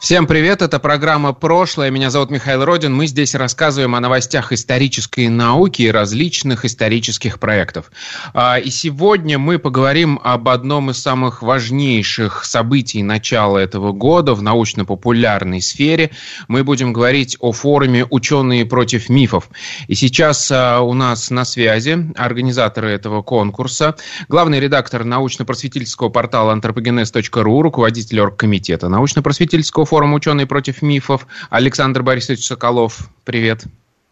Всем 0.00 0.28
привет, 0.28 0.62
это 0.62 0.78
программа 0.78 1.32
«Прошлое». 1.32 1.90
Меня 1.90 2.10
зовут 2.10 2.30
Михаил 2.30 2.64
Родин. 2.64 2.94
Мы 2.94 3.08
здесь 3.08 3.34
рассказываем 3.34 3.96
о 3.96 4.00
новостях 4.00 4.52
исторической 4.52 5.26
науки 5.26 5.82
и 5.82 5.90
различных 5.90 6.64
исторических 6.64 7.40
проектов. 7.40 7.90
А, 8.32 8.60
и 8.60 8.70
сегодня 8.70 9.40
мы 9.40 9.58
поговорим 9.58 10.20
об 10.22 10.50
одном 10.50 10.90
из 10.90 11.02
самых 11.02 11.42
важнейших 11.42 12.44
событий 12.44 13.02
начала 13.02 13.58
этого 13.58 13.90
года 13.90 14.34
в 14.34 14.42
научно-популярной 14.42 15.60
сфере. 15.60 16.12
Мы 16.46 16.62
будем 16.62 16.92
говорить 16.92 17.36
о 17.40 17.50
форуме 17.50 18.06
«Ученые 18.08 18.66
против 18.66 19.08
мифов». 19.08 19.50
И 19.88 19.96
сейчас 19.96 20.48
а, 20.52 20.78
у 20.80 20.94
нас 20.94 21.28
на 21.30 21.44
связи 21.44 22.12
организаторы 22.14 22.90
этого 22.90 23.22
конкурса, 23.22 23.96
главный 24.28 24.60
редактор 24.60 25.02
научно-просветительского 25.02 26.08
портала 26.08 26.52
антропогенез.ру, 26.52 27.62
руководитель 27.62 28.20
оргкомитета 28.20 28.88
научно-просветительского 28.88 29.87
форум 29.88 30.12
«Ученые 30.12 30.46
против 30.46 30.82
мифов» 30.82 31.26
Александр 31.48 32.02
Борисович 32.02 32.46
Соколов. 32.46 33.08
Привет. 33.24 33.64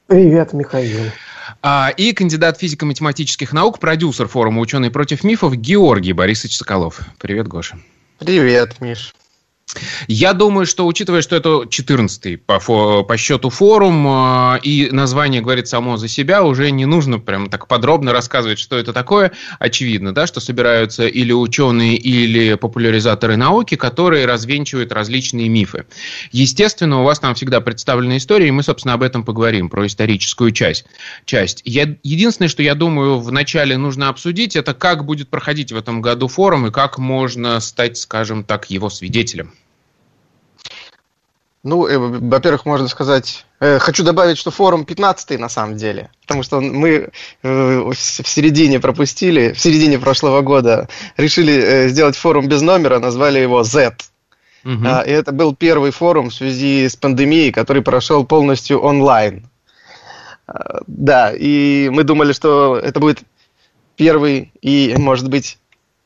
Привет, 0.06 0.54
Михаил. 0.54 1.10
А, 1.62 1.92
и 1.94 2.12
кандидат 2.12 2.58
физико-математических 2.58 3.52
наук, 3.52 3.78
продюсер 3.78 4.26
форума 4.26 4.60
«Ученые 4.60 4.90
против 4.90 5.22
мифов» 5.22 5.54
Георгий 5.54 6.14
Борисович 6.14 6.56
Соколов. 6.56 7.00
Привет, 7.18 7.46
Гоша. 7.46 7.78
Привет, 8.18 8.80
Миш. 8.80 9.14
Я 10.08 10.32
думаю, 10.32 10.66
что, 10.66 10.86
учитывая, 10.86 11.22
что 11.22 11.36
это 11.36 11.62
14-й 11.64 12.36
по, 12.38 13.02
по 13.02 13.16
счету 13.16 13.50
форум, 13.50 14.06
э, 14.06 14.60
и 14.62 14.88
название 14.92 15.40
говорит 15.40 15.68
само 15.68 15.96
за 15.96 16.08
себя, 16.08 16.44
уже 16.44 16.70
не 16.70 16.86
нужно 16.86 17.18
прям 17.18 17.48
так 17.50 17.66
подробно 17.66 18.12
рассказывать, 18.12 18.58
что 18.58 18.76
это 18.76 18.92
такое. 18.92 19.32
Очевидно, 19.58 20.14
да, 20.14 20.26
что 20.26 20.40
собираются 20.40 21.06
или 21.06 21.32
ученые, 21.32 21.96
или 21.96 22.54
популяризаторы 22.54 23.36
науки, 23.36 23.74
которые 23.74 24.26
развенчивают 24.26 24.92
различные 24.92 25.48
мифы. 25.48 25.86
Естественно, 26.30 27.00
у 27.00 27.04
вас 27.04 27.18
там 27.18 27.34
всегда 27.34 27.60
представлены 27.60 28.18
истории, 28.18 28.48
и 28.48 28.52
мы, 28.52 28.62
собственно, 28.62 28.94
об 28.94 29.02
этом 29.02 29.24
поговорим, 29.24 29.68
про 29.68 29.86
историческую 29.86 30.52
часть. 30.52 30.86
часть. 31.24 31.62
Я, 31.64 31.96
единственное, 32.02 32.48
что 32.48 32.62
я 32.62 32.74
думаю, 32.74 33.18
вначале 33.18 33.76
нужно 33.76 34.08
обсудить, 34.08 34.56
это 34.56 34.74
как 34.74 35.04
будет 35.04 35.28
проходить 35.28 35.72
в 35.72 35.76
этом 35.76 36.00
году 36.00 36.28
форум, 36.28 36.66
и 36.68 36.70
как 36.70 36.98
можно 36.98 37.58
стать, 37.60 37.98
скажем 37.98 38.44
так, 38.44 38.70
его 38.70 38.88
свидетелем. 38.90 39.52
Ну, 41.66 41.88
э, 41.88 41.98
во-первых, 41.98 42.64
можно 42.64 42.86
сказать, 42.86 43.44
э, 43.58 43.80
хочу 43.80 44.04
добавить, 44.04 44.38
что 44.38 44.52
форум 44.52 44.84
15 44.84 45.36
на 45.36 45.48
самом 45.48 45.76
деле, 45.76 46.10
потому 46.22 46.44
что 46.44 46.60
мы 46.60 47.10
э, 47.42 47.78
в 47.90 47.94
середине 47.96 48.78
пропустили, 48.78 49.52
в 49.52 49.58
середине 49.58 49.98
прошлого 49.98 50.42
года 50.42 50.88
решили 51.16 51.54
э, 51.54 51.88
сделать 51.88 52.16
форум 52.16 52.46
без 52.46 52.62
номера, 52.62 53.00
назвали 53.00 53.40
его 53.40 53.64
Z. 53.64 53.96
Угу. 54.64 54.84
А, 54.84 55.00
и 55.00 55.10
это 55.10 55.32
был 55.32 55.56
первый 55.56 55.90
форум 55.90 56.30
в 56.30 56.34
связи 56.34 56.88
с 56.88 56.94
пандемией, 56.94 57.50
который 57.50 57.82
прошел 57.82 58.24
полностью 58.24 58.78
онлайн. 58.78 59.48
А, 60.46 60.82
да, 60.86 61.32
и 61.36 61.88
мы 61.92 62.04
думали, 62.04 62.32
что 62.32 62.76
это 62.76 63.00
будет 63.00 63.22
первый 63.96 64.52
и, 64.62 64.94
может 64.96 65.28
быть, 65.28 65.58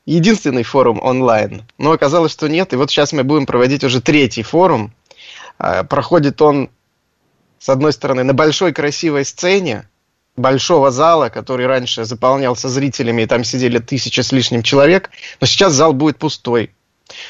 единственный 0.07 0.63
форум 0.63 0.99
онлайн. 1.03 1.61
Но 1.77 1.91
оказалось, 1.91 2.31
что 2.31 2.47
нет. 2.49 2.73
И 2.73 2.77
вот 2.77 2.89
сейчас 2.89 3.13
мы 3.13 3.23
будем 3.23 3.45
проводить 3.45 3.83
уже 3.83 4.01
третий 4.01 4.41
форум 4.41 4.91
проходит 5.57 6.41
он, 6.41 6.69
с 7.59 7.69
одной 7.69 7.93
стороны, 7.93 8.23
на 8.23 8.33
большой 8.33 8.73
красивой 8.73 9.25
сцене, 9.25 9.87
большого 10.37 10.91
зала, 10.91 11.29
который 11.29 11.67
раньше 11.67 12.05
заполнялся 12.05 12.69
зрителями, 12.69 13.23
и 13.23 13.25
там 13.25 13.43
сидели 13.43 13.79
тысяча 13.79 14.23
с 14.23 14.31
лишним 14.31 14.63
человек, 14.63 15.09
но 15.39 15.47
сейчас 15.47 15.73
зал 15.73 15.93
будет 15.93 16.17
пустой. 16.17 16.71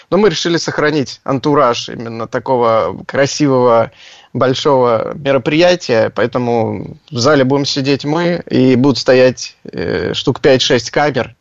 Но 0.10 0.18
мы 0.18 0.30
решили 0.30 0.58
сохранить 0.58 1.22
антураж 1.24 1.90
именно 1.90 2.28
такого 2.28 3.04
красивого 3.08 3.92
большого 4.34 5.14
мероприятия, 5.16 6.12
поэтому 6.14 6.98
в 7.10 7.18
зале 7.18 7.44
будем 7.44 7.66
сидеть 7.66 8.06
мы, 8.06 8.44
и 8.50 8.76
будут 8.76 9.00
стоять 9.00 9.58
э, 9.64 10.14
штук 10.14 10.40
5-6 10.40 10.92
камер, 10.92 11.36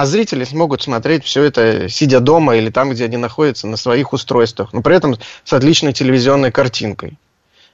а 0.00 0.06
зрители 0.06 0.44
смогут 0.44 0.82
смотреть 0.82 1.24
все 1.24 1.42
это, 1.42 1.88
сидя 1.88 2.20
дома 2.20 2.54
или 2.54 2.70
там, 2.70 2.90
где 2.90 3.06
они 3.06 3.16
находятся, 3.16 3.66
на 3.66 3.76
своих 3.76 4.12
устройствах, 4.12 4.72
но 4.72 4.80
при 4.80 4.94
этом 4.94 5.16
с 5.42 5.52
отличной 5.52 5.92
телевизионной 5.92 6.52
картинкой. 6.52 7.18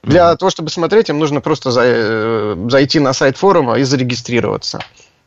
Для 0.01 0.31
mm-hmm. 0.31 0.37
того, 0.37 0.49
чтобы 0.49 0.71
смотреть, 0.71 1.09
им 1.09 1.19
нужно 1.19 1.39
просто 1.39 1.69
за, 1.69 1.83
э, 1.85 2.55
зайти 2.67 2.99
на 2.99 3.13
сайт 3.13 3.37
форума 3.37 3.77
и 3.77 3.83
зарегистрироваться. 3.83 4.79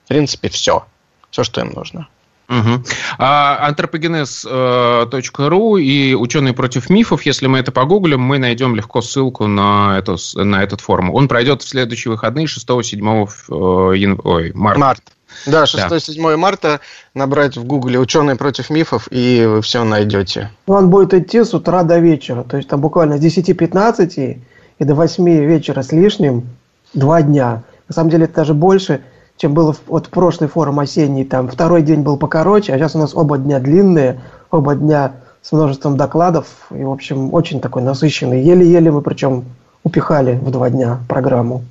В 0.06 0.08
принципе, 0.08 0.48
все. 0.48 0.86
Все, 1.30 1.44
что 1.44 1.60
им 1.60 1.70
нужно. 1.70 2.08
Угу. 2.48 2.82
А, 3.18 3.68
антропогенез.ру 3.68 5.76
и 5.76 6.14
ученые 6.14 6.54
против 6.54 6.90
мифов, 6.90 7.26
если 7.26 7.46
мы 7.46 7.58
это 7.58 7.70
погуглим, 7.72 8.22
мы 8.22 8.38
найдем 8.38 8.74
легко 8.74 9.02
ссылку 9.02 9.46
на, 9.46 9.98
эту, 9.98 10.16
на 10.34 10.64
этот 10.64 10.80
форум. 10.80 11.14
Он 11.14 11.28
пройдет 11.28 11.62
в 11.62 11.68
следующие 11.68 12.10
выходные 12.10 12.46
6-7 12.46 13.28
э, 13.50 13.52
ой, 13.52 14.52
марта. 14.54 14.80
Март. 14.80 15.02
Да, 15.46 15.64
6-7 15.64 16.22
да. 16.22 16.36
марта 16.36 16.80
набрать 17.14 17.56
в 17.56 17.64
гугле 17.64 17.98
«Ученые 17.98 18.36
против 18.36 18.70
мифов» 18.70 19.08
и 19.10 19.44
вы 19.46 19.62
все 19.62 19.84
найдете. 19.84 20.50
Он 20.66 20.90
будет 20.90 21.14
идти 21.14 21.44
с 21.44 21.54
утра 21.54 21.82
до 21.82 21.98
вечера, 21.98 22.44
то 22.44 22.56
есть 22.56 22.68
там 22.68 22.80
буквально 22.80 23.18
с 23.18 23.20
10-15 23.20 24.38
и 24.78 24.84
до 24.84 24.94
8 24.94 25.28
вечера 25.44 25.82
с 25.82 25.92
лишним 25.92 26.48
два 26.94 27.22
дня. 27.22 27.62
На 27.88 27.94
самом 27.94 28.10
деле 28.10 28.24
это 28.24 28.34
даже 28.36 28.54
больше, 28.54 29.02
чем 29.36 29.54
было 29.54 29.74
вот 29.86 30.06
в 30.06 30.10
прошлый 30.10 30.48
форум 30.48 30.80
осенний. 30.80 31.24
Там 31.24 31.48
второй 31.48 31.82
день 31.82 32.02
был 32.02 32.16
покороче, 32.16 32.74
а 32.74 32.78
сейчас 32.78 32.94
у 32.94 32.98
нас 32.98 33.14
оба 33.14 33.38
дня 33.38 33.60
длинные, 33.60 34.20
оба 34.50 34.74
дня 34.74 35.12
с 35.42 35.52
множеством 35.52 35.96
докладов. 35.96 36.46
И, 36.70 36.82
в 36.82 36.90
общем, 36.90 37.32
очень 37.32 37.60
такой 37.60 37.82
насыщенный. 37.82 38.42
Еле-еле 38.42 38.90
мы 38.90 39.00
причем 39.02 39.44
упихали 39.84 40.34
в 40.34 40.50
два 40.50 40.70
дня 40.70 40.98
программу. 41.08 41.62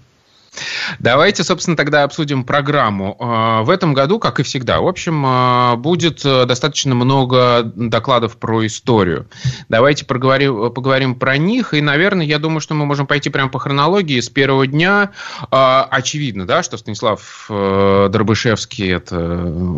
Давайте, 1.00 1.44
собственно, 1.44 1.78
тогда 1.78 2.04
обсудим 2.04 2.44
программу. 2.44 3.16
А, 3.20 3.64
в 3.64 3.70
этом 3.70 3.94
году, 3.94 4.20
как 4.20 4.40
и 4.40 4.44
всегда, 4.44 4.80
в 4.80 4.88
общем, 4.88 5.24
а, 5.26 5.76
будет 5.76 6.26
э, 6.26 6.46
достаточно 6.46 6.96
много 6.96 7.64
докладов 7.64 8.38
про 8.38 8.66
историю. 8.66 9.28
Давайте 9.70 10.06
поговорим, 10.06 10.72
поговорим 10.72 11.16
про 11.16 11.38
них. 11.38 11.74
И, 11.74 11.82
наверное, 11.82 12.26
я 12.26 12.40
думаю, 12.40 12.60
что 12.60 12.74
мы 12.74 12.86
можем 12.86 13.08
пойти 13.08 13.30
прямо 13.30 13.50
по 13.50 13.60
хронологии. 13.60 14.20
С 14.20 14.30
первого 14.30 14.68
дня 14.68 15.12
а, 15.52 15.88
очевидно, 15.90 16.46
да, 16.46 16.64
что 16.64 16.78
Станислав 16.78 17.48
э, 17.50 18.10
Дробышевский– 18.12 18.92
это 18.94 19.16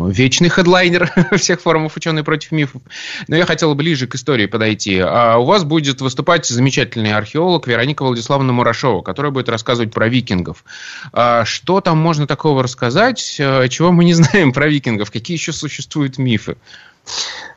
вечный 0.08 0.48
хедлайнер 0.48 1.10
всех 1.36 1.60
форумов 1.60 1.96
«Ученые 1.96 2.24
против 2.24 2.52
мифов». 2.52 2.82
Но 3.28 3.36
я 3.36 3.46
хотел 3.46 3.74
ближе 3.74 4.06
к 4.06 4.14
истории 4.14 4.46
подойти. 4.46 5.02
У 5.02 5.44
вас 5.44 5.64
будет 5.64 6.00
выступать 6.00 6.46
замечательный 6.46 7.12
археолог 7.12 7.66
Вероника 7.66 8.04
Владиславовна 8.04 8.52
Мурашова, 8.52 9.02
которая 9.02 9.32
будет 9.32 9.48
рассказывать 9.48 9.92
про 9.92 10.08
викингов. 10.08 10.64
А 11.12 11.44
что 11.44 11.80
там 11.80 11.98
можно 11.98 12.26
такого 12.26 12.62
рассказать, 12.62 13.36
э, 13.38 13.68
чего 13.68 13.92
мы 13.92 14.04
не 14.04 14.14
знаем 14.20 14.52
про 14.52 14.68
викингов? 14.68 15.10
Какие 15.10 15.36
еще 15.36 15.52
существуют 15.52 16.18
мифы? 16.18 16.56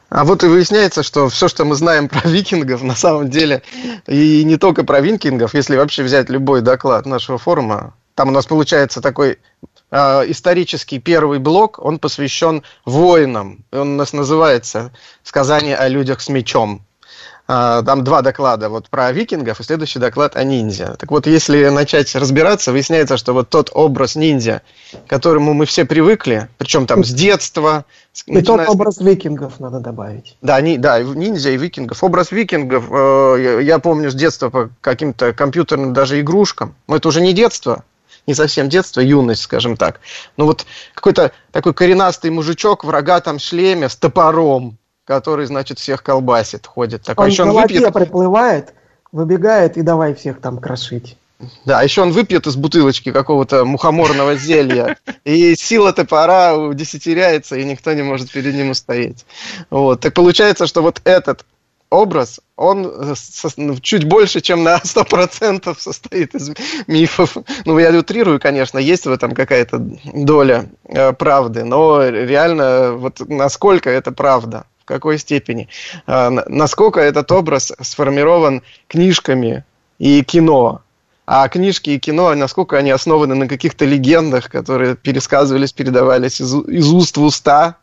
А 0.09 0.25
вот 0.25 0.43
и 0.43 0.47
выясняется, 0.47 1.01
что 1.01 1.27
все, 1.29 1.47
что 1.47 1.65
мы 1.65 1.75
знаем 1.75 2.07
про 2.07 2.27
викингов, 2.29 2.83
на 2.83 2.95
самом 2.95 3.29
деле, 3.29 3.63
и 4.07 4.43
не 4.43 4.57
только 4.57 4.83
про 4.83 5.01
викингов, 5.01 5.55
если 5.55 5.75
вообще 5.75 6.03
взять 6.03 6.29
любой 6.29 6.61
доклад 6.61 7.07
нашего 7.07 7.39
форума, 7.39 7.95
там 8.15 8.29
у 8.29 8.31
нас 8.31 8.45
получается 8.45 9.01
такой 9.01 9.39
э, 9.89 9.97
исторический 10.27 10.99
первый 10.99 11.39
блок, 11.39 11.79
он 11.79 11.97
посвящен 11.97 12.63
воинам. 12.85 13.65
Он 13.71 13.93
у 13.93 13.95
нас 13.95 14.13
называется 14.13 14.91
«Сказание 15.23 15.75
о 15.75 15.87
людях 15.87 16.21
с 16.21 16.29
мечом». 16.29 16.85
А, 17.55 17.83
там 17.83 18.03
два 18.03 18.23
доклада 18.23 18.67
вот 18.67 18.89
про 18.89 19.11
викингов 19.11 19.59
и 19.59 19.63
следующий 19.63 19.99
доклад 19.99 20.35
о 20.35 20.43
ниндзя. 20.43 20.95
Так 20.97 21.11
вот, 21.11 21.27
если 21.27 21.67
начать 21.67 22.15
разбираться, 22.15 22.71
выясняется, 22.71 23.15
что 23.15 23.33
вот 23.33 23.49
тот 23.49 23.69
образ 23.71 24.15
ниндзя, 24.15 24.63
к 25.05 25.07
которому 25.07 25.53
мы 25.53 25.67
все 25.67 25.85
привыкли, 25.85 26.49
причем 26.57 26.87
там 26.87 27.03
с 27.03 27.11
детства... 27.11 27.85
И 28.25 28.41
тот 28.41 28.67
образ 28.67 28.99
викингов 28.99 29.59
надо 29.59 29.79
добавить. 29.79 30.35
Да, 30.41 30.59
ни, 30.61 30.77
да, 30.77 30.99
ниндзя 31.03 31.51
и 31.51 31.57
викингов. 31.57 32.03
Образ 32.03 32.31
викингов, 32.31 32.85
э, 32.89 33.35
я, 33.43 33.59
я 33.59 33.79
помню 33.79 34.09
с 34.09 34.15
детства 34.15 34.49
по 34.49 34.71
каким-то 34.81 35.31
компьютерным 35.33 35.93
даже 35.93 36.19
игрушкам. 36.21 36.73
Но 36.87 36.95
это 36.95 37.07
уже 37.07 37.21
не 37.21 37.33
детство, 37.33 37.83
не 38.25 38.33
совсем 38.33 38.67
детство, 38.67 38.99
юность, 38.99 39.43
скажем 39.43 39.77
так. 39.77 39.99
Но 40.37 40.47
вот 40.47 40.65
какой-то 40.95 41.31
такой 41.51 41.75
коренастый 41.75 42.31
мужичок 42.31 42.83
в 42.83 42.89
рогатом 42.89 43.37
шлеме 43.37 43.89
с 43.89 43.95
топором, 43.95 44.79
который, 45.05 45.45
значит, 45.45 45.79
всех 45.79 46.03
колбасит, 46.03 46.67
ходит. 46.67 47.03
Такой, 47.03 47.25
он 47.25 47.31
еще 47.31 47.43
он 47.43 47.51
выпьет... 47.51 47.93
приплывает, 47.93 48.73
выбегает 49.11 49.77
и 49.77 49.81
давай 49.81 50.13
всех 50.13 50.39
там 50.39 50.57
крошить. 50.59 51.17
Да, 51.65 51.81
еще 51.81 52.01
он 52.01 52.11
выпьет 52.11 52.47
из 52.47 52.55
бутылочки 52.55 53.11
какого-то 53.11 53.65
мухоморного 53.65 54.35
зелья, 54.35 54.97
и 55.25 55.55
сила 55.55 55.91
топора 55.91 56.55
удесятеряется, 56.55 57.57
и 57.57 57.65
никто 57.65 57.93
не 57.93 58.01
может 58.01 58.31
перед 58.31 58.53
ним 58.53 58.69
устоять. 58.69 59.25
Вот. 59.69 60.01
Так 60.01 60.13
получается, 60.13 60.67
что 60.67 60.81
вот 60.81 61.01
этот 61.03 61.45
образ, 61.89 62.39
он 62.55 63.15
чуть 63.81 64.05
больше, 64.05 64.41
чем 64.41 64.63
на 64.63 64.77
100% 64.77 65.75
состоит 65.77 66.33
из 66.35 66.51
мифов. 66.87 67.37
Ну, 67.65 67.77
я 67.77 67.91
утрирую, 67.91 68.39
конечно, 68.39 68.79
есть 68.79 69.05
в 69.05 69.11
этом 69.11 69.33
какая-то 69.33 69.77
доля 70.13 70.69
э, 70.85 71.13
правды, 71.13 71.63
но 71.63 72.03
реально, 72.07 72.93
вот 72.93 73.21
насколько 73.27 73.89
это 73.89 74.11
правда, 74.11 74.65
в 74.83 74.85
какой 74.85 75.17
степени, 75.17 75.69
э, 76.07 76.29
насколько 76.47 76.99
этот 76.99 77.31
образ 77.31 77.71
сформирован 77.81 78.61
книжками 78.87 79.63
и 79.97 80.23
кино, 80.23 80.81
а 81.25 81.47
книжки 81.47 81.91
и 81.91 81.99
кино, 81.99 82.35
насколько 82.35 82.77
они 82.77 82.91
основаны 82.91 83.35
на 83.35 83.47
каких-то 83.47 83.85
легендах, 83.85 84.49
которые 84.49 84.95
пересказывались, 84.95 85.71
передавались 85.71 86.41
из, 86.41 86.53
из 86.53 86.91
уст 86.91 87.15
в 87.15 87.23
уста, 87.23 87.77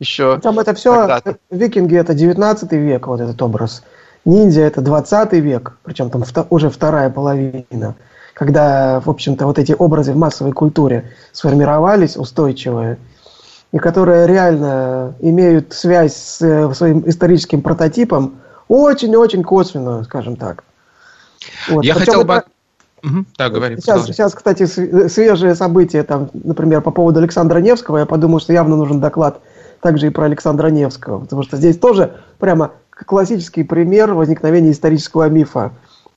еще. 0.00 0.40
Там 0.40 0.58
это 0.58 0.74
все, 0.74 0.94
когда-то. 0.94 1.36
викинги 1.50 1.96
это 1.96 2.14
19 2.14 2.72
век, 2.72 3.06
вот 3.06 3.20
этот 3.20 3.40
образ. 3.40 3.84
Ниндзя 4.24 4.62
это 4.62 4.80
20 4.80 5.32
век, 5.34 5.78
причем 5.84 6.10
там 6.10 6.24
уже 6.50 6.68
вторая 6.68 7.10
половина, 7.10 7.94
когда, 8.34 9.00
в 9.00 9.08
общем-то, 9.08 9.46
вот 9.46 9.58
эти 9.58 9.74
образы 9.78 10.12
в 10.12 10.16
массовой 10.16 10.52
культуре 10.52 11.10
сформировались 11.32 12.16
устойчивые, 12.16 12.98
и 13.72 13.78
которые 13.78 14.26
реально 14.26 15.14
имеют 15.20 15.72
связь 15.72 16.16
с 16.16 16.42
э, 16.42 16.72
своим 16.74 17.08
историческим 17.08 17.62
прототипом, 17.62 18.36
очень-очень 18.68 19.42
косвенную, 19.42 20.04
скажем 20.04 20.36
так. 20.36 20.64
Вот. 21.68 21.84
Я 21.84 21.94
Причем 21.94 22.06
хотел 22.06 22.24
бы... 22.24 22.42
Угу. 23.02 23.24
Так, 23.36 23.52
говори. 23.52 23.76
Сейчас, 23.76 24.06
сейчас, 24.06 24.34
кстати, 24.34 24.66
свежие 24.66 25.54
события, 25.54 26.02
там, 26.02 26.30
например, 26.34 26.82
по 26.82 26.90
поводу 26.90 27.20
Александра 27.20 27.58
Невского, 27.58 27.98
я 27.98 28.06
подумал, 28.06 28.40
что 28.40 28.52
явно 28.52 28.76
нужен 28.76 29.00
доклад 29.00 29.40
также 29.80 30.08
и 30.08 30.10
про 30.10 30.24
Александра 30.24 30.68
Невского, 30.68 31.20
потому 31.20 31.42
что 31.42 31.56
здесь 31.56 31.78
тоже 31.78 32.16
прямо 32.38 32.72
классический 32.90 33.62
пример 33.64 34.12
возникновения 34.12 34.72
исторического 34.72 35.28
мифа. 35.28 35.72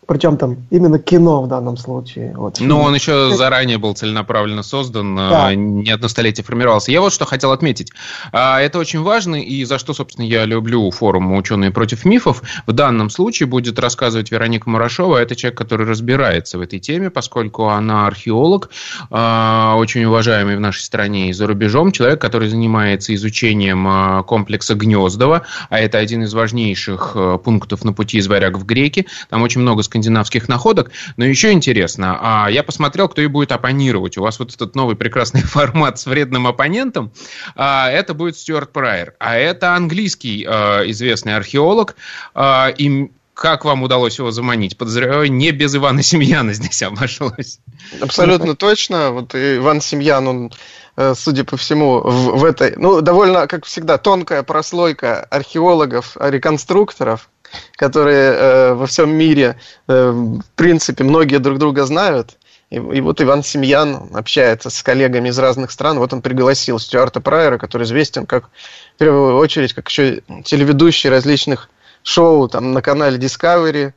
Причем 0.08 0.38
там 0.38 0.58
именно 0.70 1.00
кино 1.00 1.42
в 1.44 1.48
данном 1.48 1.78
случае. 1.78 2.34
Вот. 2.36 2.60
Но 2.60 2.82
он 2.82 2.94
еще 2.94 3.32
заранее 3.36 3.78
был 3.78 3.94
целенаправленно 3.94 4.64
создан, 4.64 5.16
да. 5.16 5.48
А, 5.48 5.56
не 5.56 5.90
одно 5.92 6.08
столетие 6.08 6.44
формировался. 6.44 6.92
Я 6.92 7.02
вот 7.02 7.14
что 7.14 7.26
хотел 7.26 7.52
отметить. 7.52 7.92
А, 8.32 8.60
это 8.60 8.80
очень 8.80 9.02
важно, 9.02 9.42
и 9.42 9.64
за 9.64 9.78
что, 9.78 9.94
собственно, 9.94 10.26
я 10.26 10.46
люблю 10.46 10.90
форум 10.92 11.34
«Ученые 11.34 11.72
против 11.72 12.06
мифов». 12.06 12.42
В 12.68 12.72
данном 12.74 13.10
случае 13.10 13.48
будет 13.48 13.80
рассказывать 13.80 14.32
Вероника 14.32 14.70
Мурашова. 14.70 15.18
Это 15.18 15.36
человек, 15.36 15.58
который 15.58 15.88
разбирается 15.88 16.58
в 16.58 16.62
этой 16.62 16.80
теме, 16.80 17.10
поскольку 17.10 17.68
она 17.70 18.08
археолог, 18.08 18.70
а, 19.10 19.76
очень 19.78 20.04
уважаемый 20.06 20.58
в 20.58 20.60
нашей 20.60 20.82
стране 20.82 21.30
и 21.30 21.34
за 21.34 21.48
рубежом. 21.48 21.92
Человек, 21.92 22.20
который 22.20 22.50
занимается 22.50 23.14
изучением 23.16 24.24
комплекса 24.26 24.76
Гнездова, 24.76 25.44
а 25.70 25.80
это 25.80 25.98
один 25.98 26.24
из 26.24 26.34
важнейших 26.34 27.16
пунктов 27.44 27.84
на 27.84 27.94
пути 27.94 28.18
из 28.18 28.28
варяг 28.28 28.58
в 28.58 28.66
греки. 28.66 29.08
Там 29.30 29.42
очень 29.42 29.62
много 29.62 29.84
скандинавских 29.94 30.50
находок. 30.50 30.90
Но 31.18 31.26
еще 31.26 31.52
интересно, 31.52 32.18
а 32.20 32.50
я 32.50 32.64
посмотрел, 32.64 33.08
кто 33.08 33.22
и 33.22 33.28
будет 33.28 33.52
оппонировать. 33.52 34.18
У 34.18 34.24
вас 34.24 34.40
вот 34.40 34.54
этот 34.54 34.76
новый 34.76 34.96
прекрасный 34.96 35.42
формат 35.44 36.00
с 36.00 36.08
вредным 36.08 36.48
оппонентом. 36.48 37.12
А, 37.56 37.92
это 37.92 38.16
будет 38.16 38.36
Стюарт 38.36 38.74
Прайер. 38.74 39.14
А 39.20 39.36
это 39.36 39.76
английский 39.76 40.46
а, 40.50 40.82
известный 40.90 41.36
археолог. 41.36 41.96
А, 42.34 42.74
и 42.76 43.12
как 43.36 43.66
вам 43.66 43.84
удалось 43.84 44.18
его 44.18 44.32
заманить? 44.32 44.78
Подозреваю, 44.78 45.32
не 45.32 45.52
без 45.52 45.76
Ивана 45.76 46.02
Семьяна 46.02 46.54
здесь 46.54 46.82
обошлось. 46.82 47.60
Абсолютно 48.02 48.56
точно. 48.56 49.12
Вот 49.12 49.36
Иван 49.36 49.80
Семьян, 49.80 50.28
он 50.28 50.52
э, 50.98 51.14
судя 51.16 51.44
по 51.44 51.56
всему, 51.56 52.00
в, 52.00 52.40
в 52.40 52.46
этой, 52.46 52.74
ну, 52.78 53.02
довольно, 53.02 53.46
как 53.46 53.66
всегда, 53.66 54.00
тонкая 54.00 54.42
прослойка 54.42 55.24
археологов, 55.26 56.18
реконструкторов, 56.20 57.30
которые 57.76 58.34
э, 58.34 58.74
во 58.74 58.86
всем 58.86 59.12
мире, 59.12 59.58
э, 59.88 60.10
в 60.12 60.56
принципе, 60.56 61.04
многие 61.04 61.38
друг 61.38 61.60
друга 61.60 61.86
знают. 61.86 62.38
И, 62.70 62.76
и 62.76 63.02
вот 63.02 63.22
Иван 63.22 63.44
Семьян 63.44 64.10
общается 64.14 64.70
с 64.70 64.82
коллегами 64.82 65.30
из 65.30 65.38
разных 65.38 65.72
стран. 65.72 66.00
Вот 66.00 66.14
он 66.14 66.22
пригласил 66.22 66.80
Стюарта 66.80 67.22
Прайера, 67.22 67.58
который 67.58 67.84
известен 67.84 68.26
как, 68.26 68.50
в 68.96 69.00
первую 69.00 69.38
очередь, 69.38 69.74
как 69.74 69.90
еще 69.90 70.22
телеведущий 70.44 71.10
различных 71.10 71.70
шоу 72.04 72.48
там, 72.48 72.74
на 72.74 72.82
канале 72.82 73.18
Discovery, 73.18 73.94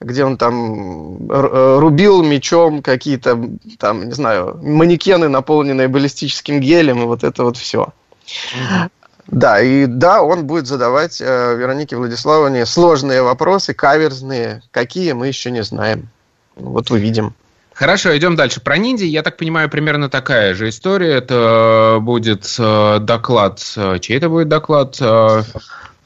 где 0.00 0.24
он 0.24 0.36
там 0.36 1.30
э, 1.30 1.78
рубил 1.78 2.22
мечом 2.22 2.82
какие-то, 2.82 3.40
там, 3.78 4.08
не 4.08 4.12
знаю, 4.12 4.58
манекены, 4.62 5.28
наполненные 5.28 5.88
баллистическим 5.88 6.60
гелем, 6.60 7.02
и 7.02 7.06
вот 7.06 7.24
это 7.24 7.44
вот 7.44 7.56
все. 7.56 7.88
Mm-hmm. 8.26 8.90
Да, 9.28 9.60
и 9.60 9.86
да, 9.86 10.22
он 10.22 10.46
будет 10.46 10.66
задавать 10.66 11.20
э, 11.20 11.56
Веронике 11.56 11.96
Владиславовне 11.96 12.66
сложные 12.66 13.22
вопросы, 13.22 13.72
каверзные. 13.72 14.62
Какие, 14.70 15.12
мы 15.12 15.28
еще 15.28 15.50
не 15.50 15.62
знаем. 15.62 16.08
Вот 16.56 16.90
увидим. 16.90 17.34
Хорошо, 17.74 18.16
идем 18.16 18.36
дальше. 18.36 18.60
Про 18.60 18.76
ниндзя, 18.76 19.06
я 19.06 19.22
так 19.22 19.36
понимаю, 19.36 19.70
примерно 19.70 20.08
такая 20.10 20.54
же 20.54 20.68
история. 20.68 21.14
Это 21.14 21.98
будет 22.00 22.54
э, 22.58 22.98
доклад. 23.00 23.62
Э, 23.76 23.98
чей 24.00 24.18
это 24.18 24.28
будет 24.28 24.48
доклад? 24.48 24.98
Э... 25.00 25.42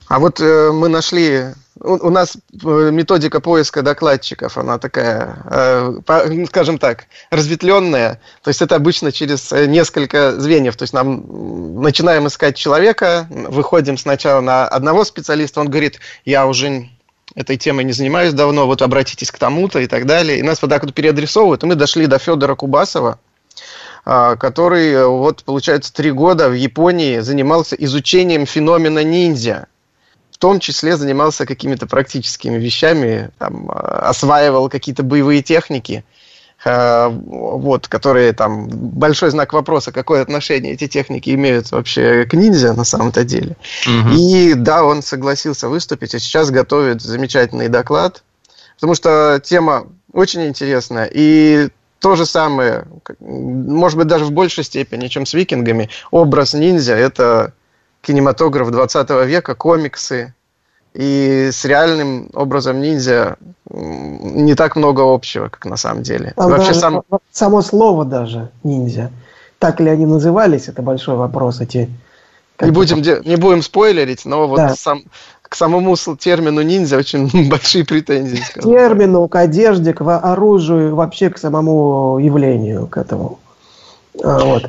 А 0.08 0.18
вот 0.20 0.40
э, 0.40 0.70
мы 0.72 0.88
нашли 0.88 1.46
у, 1.86 2.10
нас 2.10 2.36
э, 2.36 2.90
методика 2.92 3.40
поиска 3.40 3.82
докладчиков, 3.82 4.58
она 4.58 4.78
такая, 4.78 5.38
э, 5.50 6.44
скажем 6.48 6.78
так, 6.78 7.06
разветвленная. 7.30 8.20
То 8.42 8.48
есть 8.48 8.60
это 8.60 8.74
обычно 8.74 9.12
через 9.12 9.52
э, 9.52 9.66
несколько 9.66 10.38
звеньев. 10.38 10.76
То 10.76 10.82
есть 10.82 10.92
нам 10.92 11.80
начинаем 11.80 12.26
искать 12.26 12.56
человека, 12.56 13.26
выходим 13.30 13.96
сначала 13.96 14.40
на 14.40 14.66
одного 14.66 15.04
специалиста, 15.04 15.60
он 15.60 15.70
говорит, 15.70 16.00
я 16.24 16.46
уже 16.46 16.88
этой 17.34 17.56
темой 17.56 17.84
не 17.84 17.92
занимаюсь 17.92 18.32
давно, 18.32 18.66
вот 18.66 18.82
обратитесь 18.82 19.30
к 19.30 19.38
тому-то 19.38 19.78
и 19.78 19.86
так 19.86 20.06
далее. 20.06 20.38
И 20.38 20.42
нас 20.42 20.60
вот 20.62 20.68
так 20.68 20.82
вот 20.82 20.94
переадресовывают, 20.94 21.62
и 21.62 21.66
мы 21.66 21.74
дошли 21.76 22.06
до 22.06 22.18
Федора 22.18 22.54
Кубасова, 22.54 23.18
который, 24.04 25.06
вот, 25.06 25.42
получается, 25.44 25.92
три 25.92 26.12
года 26.12 26.48
в 26.48 26.54
Японии 26.54 27.18
занимался 27.18 27.74
изучением 27.76 28.46
феномена 28.46 29.02
ниндзя 29.02 29.66
в 30.36 30.38
том 30.38 30.60
числе 30.60 30.98
занимался 30.98 31.46
какими-то 31.46 31.86
практическими 31.86 32.58
вещами, 32.58 33.30
там, 33.38 33.70
а, 33.70 34.10
осваивал 34.10 34.68
какие-то 34.68 35.02
боевые 35.02 35.42
техники, 35.42 36.04
а, 36.62 37.08
вот, 37.08 37.88
которые 37.88 38.34
там 38.34 38.68
большой 38.68 39.30
знак 39.30 39.54
вопроса, 39.54 39.92
какое 39.92 40.20
отношение 40.20 40.74
эти 40.74 40.88
техники 40.88 41.30
имеют 41.30 41.70
вообще 41.70 42.26
к 42.26 42.34
ниндзя 42.34 42.74
на 42.74 42.84
самом-то 42.84 43.24
деле. 43.24 43.56
Угу. 43.86 44.10
И 44.14 44.52
да, 44.52 44.84
он 44.84 45.00
согласился 45.00 45.70
выступить, 45.70 46.14
а 46.14 46.18
сейчас 46.18 46.50
готовит 46.50 47.00
замечательный 47.00 47.68
доклад, 47.68 48.22
потому 48.74 48.94
что 48.94 49.40
тема 49.42 49.86
очень 50.12 50.46
интересная. 50.46 51.08
И 51.10 51.70
то 51.98 52.14
же 52.14 52.26
самое, 52.26 52.84
может 53.20 53.96
быть, 53.96 54.06
даже 54.06 54.26
в 54.26 54.32
большей 54.32 54.64
степени, 54.64 55.08
чем 55.08 55.24
с 55.24 55.32
викингами, 55.32 55.88
образ 56.10 56.52
ниндзя– 56.52 56.94
это 56.94 57.54
кинематограф 58.02 58.70
20 58.70 59.10
века, 59.26 59.54
комиксы, 59.54 60.34
и 60.94 61.50
с 61.52 61.64
реальным 61.66 62.30
образом 62.32 62.80
ниндзя 62.80 63.36
не 63.70 64.54
так 64.54 64.76
много 64.76 65.02
общего, 65.02 65.48
как 65.48 65.66
на 65.66 65.76
самом 65.76 66.02
деле. 66.02 66.32
Там 66.36 66.50
Вообще 66.50 66.72
сам... 66.72 67.02
Само 67.30 67.60
слово 67.60 68.06
даже 68.06 68.50
ниндзя. 68.62 69.10
Так 69.58 69.80
ли 69.80 69.90
они 69.90 70.06
назывались, 70.06 70.68
это 70.68 70.80
большой 70.80 71.16
вопрос. 71.16 71.60
Эти, 71.60 71.90
не, 72.60 72.70
будем, 72.70 73.02
не 73.26 73.36
будем 73.36 73.62
спойлерить, 73.62 74.24
но 74.24 74.48
вот 74.48 74.56
да. 74.56 74.74
сам, 74.74 75.02
к 75.42 75.54
самому 75.54 75.96
термину 75.96 76.62
ниндзя 76.62 76.96
очень 76.96 77.48
большие 77.50 77.84
претензии. 77.84 78.42
К 78.54 78.62
термину, 78.62 79.28
к 79.28 79.36
одежде, 79.36 79.92
к 79.92 80.00
оружию, 80.00 80.94
вообще 80.94 81.28
к 81.28 81.36
самому 81.36 82.18
явлению, 82.18 82.86
к 82.86 82.96
этому. 82.96 83.38
А, 84.22 84.38
вот. 84.44 84.64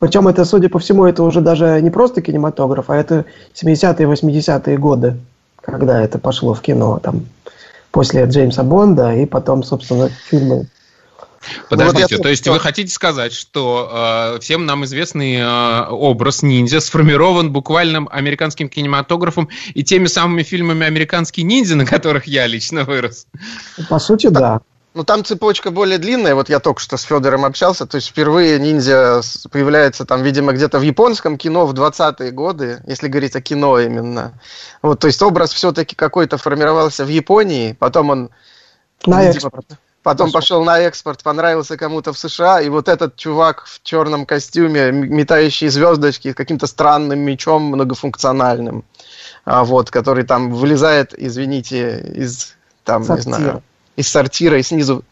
Причем 0.00 0.26
это, 0.26 0.44
судя 0.44 0.68
по 0.68 0.78
всему, 0.78 1.04
это 1.04 1.22
уже 1.22 1.40
даже 1.40 1.80
не 1.80 1.90
просто 1.90 2.22
кинематограф, 2.22 2.90
а 2.90 2.96
это 2.96 3.26
70-е, 3.54 4.08
80-е 4.08 4.78
годы, 4.78 5.16
когда 5.60 6.02
это 6.02 6.18
пошло 6.18 6.54
в 6.54 6.60
кино, 6.60 6.98
там, 7.02 7.26
после 7.92 8.24
Джеймса 8.24 8.64
Бонда 8.64 9.14
и 9.14 9.26
потом, 9.26 9.62
собственно, 9.62 10.08
фильмы 10.08 10.66
Подождите, 11.70 12.02
вот 12.02 12.10
я... 12.10 12.18
то 12.18 12.28
есть 12.28 12.46
вы 12.48 12.60
хотите 12.60 12.92
сказать, 12.92 13.32
что 13.32 14.34
э, 14.36 14.40
всем 14.40 14.66
нам 14.66 14.84
известный 14.84 15.36
э, 15.36 15.86
образ 15.88 16.42
ниндзя 16.42 16.80
сформирован 16.80 17.50
буквально 17.50 18.06
американским 18.10 18.68
кинематографом 18.68 19.48
и 19.72 19.82
теми 19.82 20.06
самыми 20.06 20.42
фильмами 20.42 20.86
«Американский 20.86 21.42
ниндзя», 21.42 21.76
на 21.76 21.86
которых 21.86 22.26
я 22.26 22.46
лично 22.46 22.84
вырос? 22.84 23.26
По 23.88 23.98
сути, 23.98 24.26
да. 24.26 24.60
Ну, 24.92 25.04
там 25.04 25.24
цепочка 25.24 25.70
более 25.70 25.98
длинная. 25.98 26.34
Вот 26.34 26.48
я 26.48 26.58
только 26.58 26.80
что 26.80 26.96
с 26.96 27.02
Федором 27.02 27.44
общался. 27.44 27.86
То 27.86 27.96
есть 27.96 28.08
впервые 28.08 28.58
ниндзя 28.58 29.20
появляется 29.50 30.04
там, 30.04 30.22
видимо, 30.22 30.52
где-то 30.52 30.80
в 30.80 30.82
японском 30.82 31.38
кино 31.38 31.64
в 31.66 31.74
20-е 31.74 32.32
годы, 32.32 32.82
если 32.86 33.06
говорить 33.06 33.36
о 33.36 33.40
кино 33.40 33.78
именно. 33.78 34.32
Вот, 34.82 34.98
то 34.98 35.06
есть 35.06 35.22
образ 35.22 35.52
все-таки 35.52 35.94
какой-то 35.94 36.38
формировался 36.38 37.04
в 37.04 37.08
Японии, 37.08 37.76
потом 37.78 38.10
он... 38.10 38.30
На 39.06 39.22
видимо, 39.22 39.46
экспорт. 39.46 39.66
потом 40.02 40.26
Пошел. 40.26 40.40
пошел 40.40 40.64
на 40.64 40.80
экспорт, 40.80 41.22
понравился 41.22 41.76
кому-то 41.76 42.12
в 42.12 42.18
США, 42.18 42.60
и 42.60 42.68
вот 42.68 42.88
этот 42.88 43.14
чувак 43.14 43.66
в 43.66 43.82
черном 43.84 44.26
костюме, 44.26 44.90
метающий 44.90 45.68
звездочки, 45.68 46.32
каким-то 46.32 46.66
странным 46.66 47.20
мечом 47.20 47.62
многофункциональным, 47.62 48.84
а, 49.44 49.62
вот, 49.64 49.90
который 49.90 50.24
там 50.24 50.52
вылезает, 50.52 51.14
извините, 51.16 52.00
из, 52.14 52.56
там, 52.84 53.04
Сортир. 53.04 53.26
не 53.26 53.36
знаю, 53.36 53.62
из 54.00 54.08
сортира 54.08 54.58
и 54.58 54.62
снизу 54.62 55.04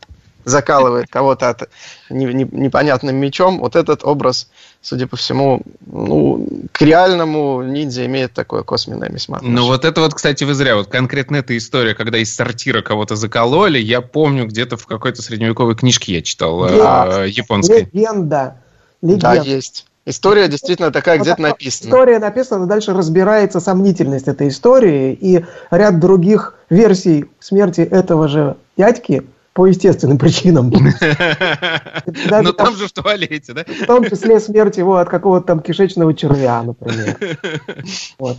закалывает 0.45 1.09
кого-то 1.11 1.50
от 1.50 1.68
не, 2.11 2.26
не, 2.26 2.49
непонятным 2.50 3.16
мечом, 3.16 3.59
вот 3.59 3.76
этот 3.76 4.04
образ, 4.04 4.49
судя 4.80 5.07
по 5.07 5.16
всему, 5.16 5.62
ну, 5.87 6.47
к 6.73 6.80
реальному 6.83 7.62
ниндзя 7.62 8.07
имеет 8.07 8.33
такое 8.33 8.62
косвенное 8.62 9.11
весьма 9.11 9.37
отношение. 9.37 9.61
Ну, 9.61 9.66
вот 9.66 9.85
это 9.85 10.00
вот, 10.00 10.14
кстати, 10.14 10.45
вы 10.45 10.54
зря. 10.54 10.76
Вот 10.76 10.88
конкретно 10.88 11.37
эта 11.37 11.57
история, 11.57 11.95
когда 11.95 12.18
из 12.18 12.35
сортира 12.35 12.83
кого-то 12.83 13.16
закололи, 13.16 13.78
я 13.78 14.00
помню, 14.00 14.47
где-то 14.47 14.76
в 14.76 14.87
какой-то 14.87 15.23
средневековой 15.23 15.76
книжке 15.76 16.14
я 16.14 16.23
читал 16.23 16.64
э, 16.64 17.28
японской. 17.28 17.88
Легенда. 17.92 18.57
Легенда. 19.02 19.21
Да, 19.21 19.35
есть. 19.35 19.85
История 20.07 20.49
действительно 20.49 20.90
такая, 20.90 21.18
где-то 21.18 21.42
написана. 21.42 21.88
История 21.90 22.18
написана, 22.18 22.66
дальше 22.66 22.95
разбирается 22.95 23.61
сомнительность 23.61 24.26
этой 24.26 24.49
истории, 24.49 25.12
и 25.12 25.45
ряд 25.71 26.00
других 26.00 26.54
версий 26.71 27.26
смерти 27.40 27.83
этого 27.83 28.26
же 28.26 28.57
дядьки 28.79 29.25
по 29.53 29.67
естественным 29.67 30.19
причинам. 30.19 30.71
Но 32.31 32.53
там 32.53 32.77
же 32.77 32.87
в 32.87 32.93
туалете, 32.93 33.53
да? 33.53 33.65
В 33.65 33.87
том 33.87 34.09
числе 34.09 34.39
смерть 34.39 34.77
его 34.77 34.99
от 34.99 35.09
какого-то 35.09 35.49
там 35.49 35.61
кишечного 35.61 36.15
червя, 36.15 36.63
например. 36.63 37.19
Вот. 38.19 38.37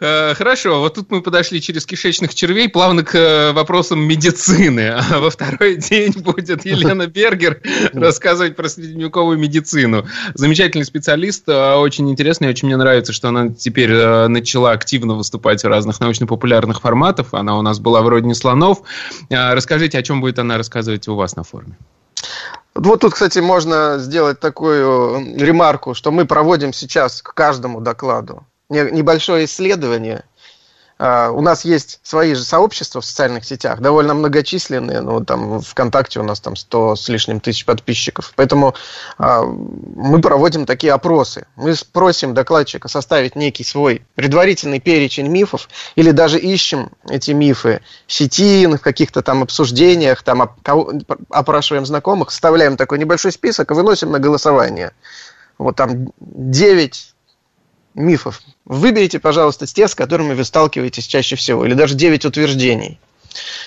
Э, 0.00 0.34
хорошо, 0.34 0.80
вот 0.80 0.94
тут 0.94 1.10
мы 1.12 1.22
подошли 1.22 1.60
через 1.60 1.86
кишечных 1.86 2.34
червей 2.34 2.68
плавно 2.68 3.04
к 3.04 3.14
э, 3.14 3.52
вопросам 3.52 4.00
медицины. 4.00 4.94
А 5.14 5.20
во 5.20 5.30
второй 5.30 5.76
день 5.90 6.12
будет 6.12 6.64
Елена 6.64 7.06
Бергер 7.06 7.60
рассказывать 7.92 8.56
про 8.56 8.68
средневековую 8.68 9.38
медицину. 9.38 10.06
Замечательный 10.34 10.84
специалист, 10.84 11.48
э, 11.48 11.74
очень 11.74 12.10
интересный, 12.10 12.48
очень 12.48 12.66
мне 12.66 12.76
нравится, 12.76 13.12
что 13.12 13.28
она 13.28 13.50
теперь 13.50 13.92
начала 14.28 14.72
активно 14.72 15.14
выступать 15.14 15.62
в 15.62 15.68
разных 15.68 16.00
научно-популярных 16.00 16.80
форматах. 16.80 17.28
Она 17.32 17.56
у 17.56 17.62
нас 17.62 17.78
была 17.78 18.02
в 18.02 18.08
«Родине 18.08 18.34
слонов». 18.34 18.82
Расскажите, 19.30 19.98
о 19.98 20.02
чем 20.02 20.20
будет 20.20 20.38
она 20.38 20.56
рассказывать 20.56 21.06
у 21.08 21.14
вас 21.14 21.36
на 21.36 21.44
форуме? 21.44 21.76
Вот 22.74 23.00
тут, 23.00 23.14
кстати, 23.14 23.38
можно 23.38 23.98
сделать 23.98 24.40
такую 24.40 25.36
ремарку, 25.36 25.94
что 25.94 26.10
мы 26.10 26.24
проводим 26.24 26.72
сейчас 26.72 27.22
к 27.22 27.34
каждому 27.34 27.80
докладу 27.80 28.44
небольшое 28.68 29.44
исследование. 29.44 30.24
А, 30.96 31.30
у 31.30 31.40
нас 31.40 31.64
есть 31.64 31.98
свои 32.02 32.34
же 32.34 32.44
сообщества 32.44 33.00
в 33.00 33.04
социальных 33.04 33.44
сетях, 33.44 33.80
довольно 33.80 34.14
многочисленные, 34.14 35.00
ну, 35.00 35.24
там, 35.24 35.60
ВКонтакте 35.60 36.20
у 36.20 36.22
нас 36.22 36.38
там 36.40 36.54
100 36.54 36.94
с 36.96 37.08
лишним 37.08 37.40
тысяч 37.40 37.64
подписчиков, 37.64 38.32
поэтому 38.36 38.74
а, 39.18 39.42
мы 39.42 40.20
проводим 40.20 40.66
такие 40.66 40.92
опросы. 40.92 41.46
Мы 41.56 41.74
просим 41.92 42.32
докладчика 42.32 42.88
составить 42.88 43.34
некий 43.34 43.64
свой 43.64 44.06
предварительный 44.14 44.78
перечень 44.78 45.26
мифов, 45.26 45.68
или 45.96 46.12
даже 46.12 46.38
ищем 46.38 46.92
эти 47.08 47.32
мифы 47.32 47.80
в 48.06 48.12
сети, 48.12 48.66
в 48.66 48.78
каких-то 48.78 49.22
там 49.22 49.42
обсуждениях, 49.42 50.22
там 50.22 50.54
опрашиваем 51.28 51.86
знакомых, 51.86 52.30
составляем 52.30 52.76
такой 52.76 53.00
небольшой 53.00 53.32
список 53.32 53.72
и 53.72 53.74
выносим 53.74 54.12
на 54.12 54.20
голосование. 54.20 54.92
Вот 55.58 55.76
там 55.76 56.12
9 56.20 57.13
мифов. 57.94 58.42
Выберите, 58.64 59.18
пожалуйста, 59.18 59.66
те, 59.66 59.88
с 59.88 59.94
которыми 59.94 60.34
вы 60.34 60.44
сталкиваетесь 60.44 61.06
чаще 61.06 61.36
всего, 61.36 61.64
или 61.64 61.74
даже 61.74 61.94
9 61.94 62.24
утверждений. 62.24 62.98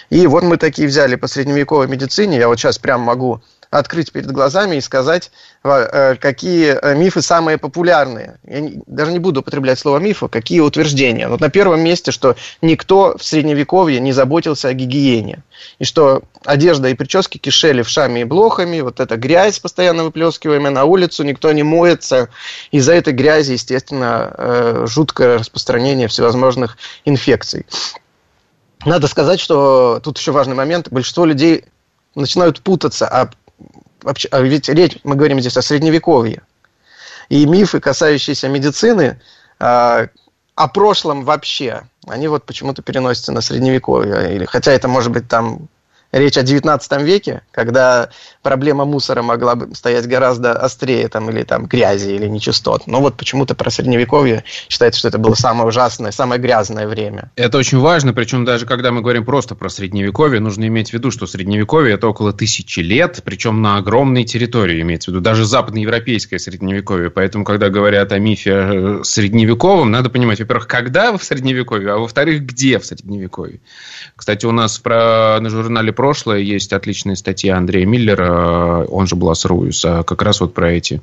И 0.09 0.25
вот 0.27 0.43
мы 0.43 0.57
такие 0.57 0.87
взяли 0.87 1.15
по 1.15 1.27
средневековой 1.27 1.87
медицине, 1.87 2.37
я 2.37 2.47
вот 2.47 2.59
сейчас 2.59 2.77
прям 2.77 3.01
могу 3.01 3.41
открыть 3.69 4.11
перед 4.11 4.31
глазами 4.31 4.77
и 4.77 4.81
сказать, 4.81 5.31
э, 5.63 6.15
какие 6.15 6.77
э, 6.81 6.95
мифы 6.95 7.21
самые 7.21 7.57
популярные. 7.57 8.39
Я 8.45 8.69
даже 8.87 9.11
не 9.11 9.19
буду 9.19 9.41
употреблять 9.41 9.79
слово 9.79 9.97
мифа, 9.97 10.27
какие 10.27 10.61
утверждения. 10.61 11.27
Вот 11.27 11.41
на 11.41 11.49
первом 11.49 11.81
месте, 11.81 12.11
что 12.11 12.35
никто 12.61 13.17
в 13.17 13.23
Средневековье 13.23 13.99
не 13.99 14.13
заботился 14.13 14.69
о 14.69 14.73
гигиене. 14.73 15.43
И 15.79 15.85
что 15.85 16.23
одежда 16.45 16.87
и 16.89 16.93
прически 16.93 17.37
кишели 17.37 17.81
вшами 17.81 18.21
и 18.21 18.23
блохами, 18.23 18.79
вот 18.79 18.99
эта 18.99 19.17
грязь, 19.17 19.59
постоянно 19.59 20.03
выплескиваемая 20.05 20.71
на 20.71 20.85
улицу, 20.85 21.23
никто 21.23 21.51
не 21.51 21.63
моется. 21.63 22.29
Из-за 22.71 22.93
этой 22.93 23.13
грязи, 23.13 23.53
естественно, 23.53 24.33
э, 24.37 24.85
жуткое 24.87 25.39
распространение 25.39 26.07
всевозможных 26.07 26.77
инфекций. 27.05 27.65
Надо 28.85 29.07
сказать, 29.07 29.39
что 29.39 29.99
тут 30.01 30.17
еще 30.17 30.31
важный 30.31 30.55
момент. 30.55 30.87
Большинство 30.89 31.25
людей 31.25 31.65
начинают 32.15 32.61
путаться, 32.61 33.07
а 33.07 33.29
вообще, 34.07 34.29
а 34.31 34.39
ведь 34.41 34.69
речь, 34.69 34.97
мы 35.03 35.15
говорим 35.15 35.41
здесь 35.41 35.57
о 35.57 35.61
средневековье. 35.61 36.41
И 37.27 37.45
мифы, 37.45 37.81
касающиеся 37.81 38.47
медицины, 38.47 39.19
э, 39.59 40.07
о 40.55 40.67
прошлом 40.69 41.25
вообще, 41.25 41.83
они 42.07 42.29
вот 42.29 42.45
почему-то 42.45 42.81
переносятся 42.81 43.33
на 43.33 43.41
средневековье. 43.41 44.33
Или, 44.33 44.45
хотя 44.45 44.71
это 44.71 44.87
может 44.87 45.11
быть 45.11 45.27
там 45.27 45.67
речь 46.11 46.37
о 46.37 46.43
19 46.43 47.01
веке, 47.01 47.41
когда 47.51 48.09
проблема 48.41 48.85
мусора 48.85 49.21
могла 49.21 49.55
бы 49.55 49.75
стоять 49.75 50.07
гораздо 50.07 50.53
острее, 50.53 51.07
там, 51.07 51.29
или 51.29 51.43
там 51.43 51.65
грязи, 51.65 52.09
или 52.09 52.27
нечистот. 52.27 52.87
Но 52.87 53.01
вот 53.01 53.17
почему-то 53.17 53.55
про 53.55 53.69
средневековье 53.69 54.43
считается, 54.69 54.99
что 54.99 55.09
это 55.09 55.17
было 55.17 55.35
самое 55.35 55.67
ужасное, 55.67 56.11
самое 56.11 56.41
грязное 56.41 56.87
время. 56.87 57.31
Это 57.35 57.57
очень 57.57 57.79
важно, 57.79 58.13
причем 58.13 58.45
даже 58.45 58.65
когда 58.65 58.91
мы 58.91 59.01
говорим 59.01 59.25
просто 59.25 59.55
про 59.55 59.69
средневековье, 59.69 60.39
нужно 60.39 60.67
иметь 60.67 60.91
в 60.91 60.93
виду, 60.93 61.11
что 61.11 61.27
средневековье 61.27 61.95
это 61.95 62.07
около 62.07 62.33
тысячи 62.33 62.79
лет, 62.79 63.21
причем 63.23 63.61
на 63.61 63.77
огромной 63.77 64.23
территории 64.23 64.81
имеется 64.81 65.11
в 65.11 65.13
виду, 65.13 65.21
даже 65.21 65.45
западноевропейское 65.45 66.39
средневековье. 66.39 67.09
Поэтому, 67.09 67.43
когда 67.43 67.69
говорят 67.69 68.11
о 68.11 68.19
мифе 68.19 68.51
э, 68.51 68.99
средневековом, 69.03 69.91
надо 69.91 70.09
понимать, 70.09 70.39
во-первых, 70.39 70.67
когда 70.67 71.17
в 71.17 71.23
средневековье, 71.23 71.93
а 71.93 71.97
во-вторых, 71.97 72.43
где 72.43 72.79
в 72.79 72.85
средневековье. 72.85 73.59
Кстати, 74.15 74.45
у 74.45 74.51
нас 74.51 74.77
про, 74.79 75.39
на 75.39 75.49
журнале 75.49 75.91
прошлое 75.97 76.37
есть 76.37 76.71
отличная 76.71 77.15
статья 77.15 77.57
Андрея 77.57 77.85
Миллера, 77.85 78.85
он 78.85 79.07
же 79.07 79.15
Блас 79.15 79.43
Руис, 79.43 79.81
как 79.81 80.21
раз 80.21 80.39
вот 80.39 80.53
про 80.53 80.71
эти. 80.71 81.01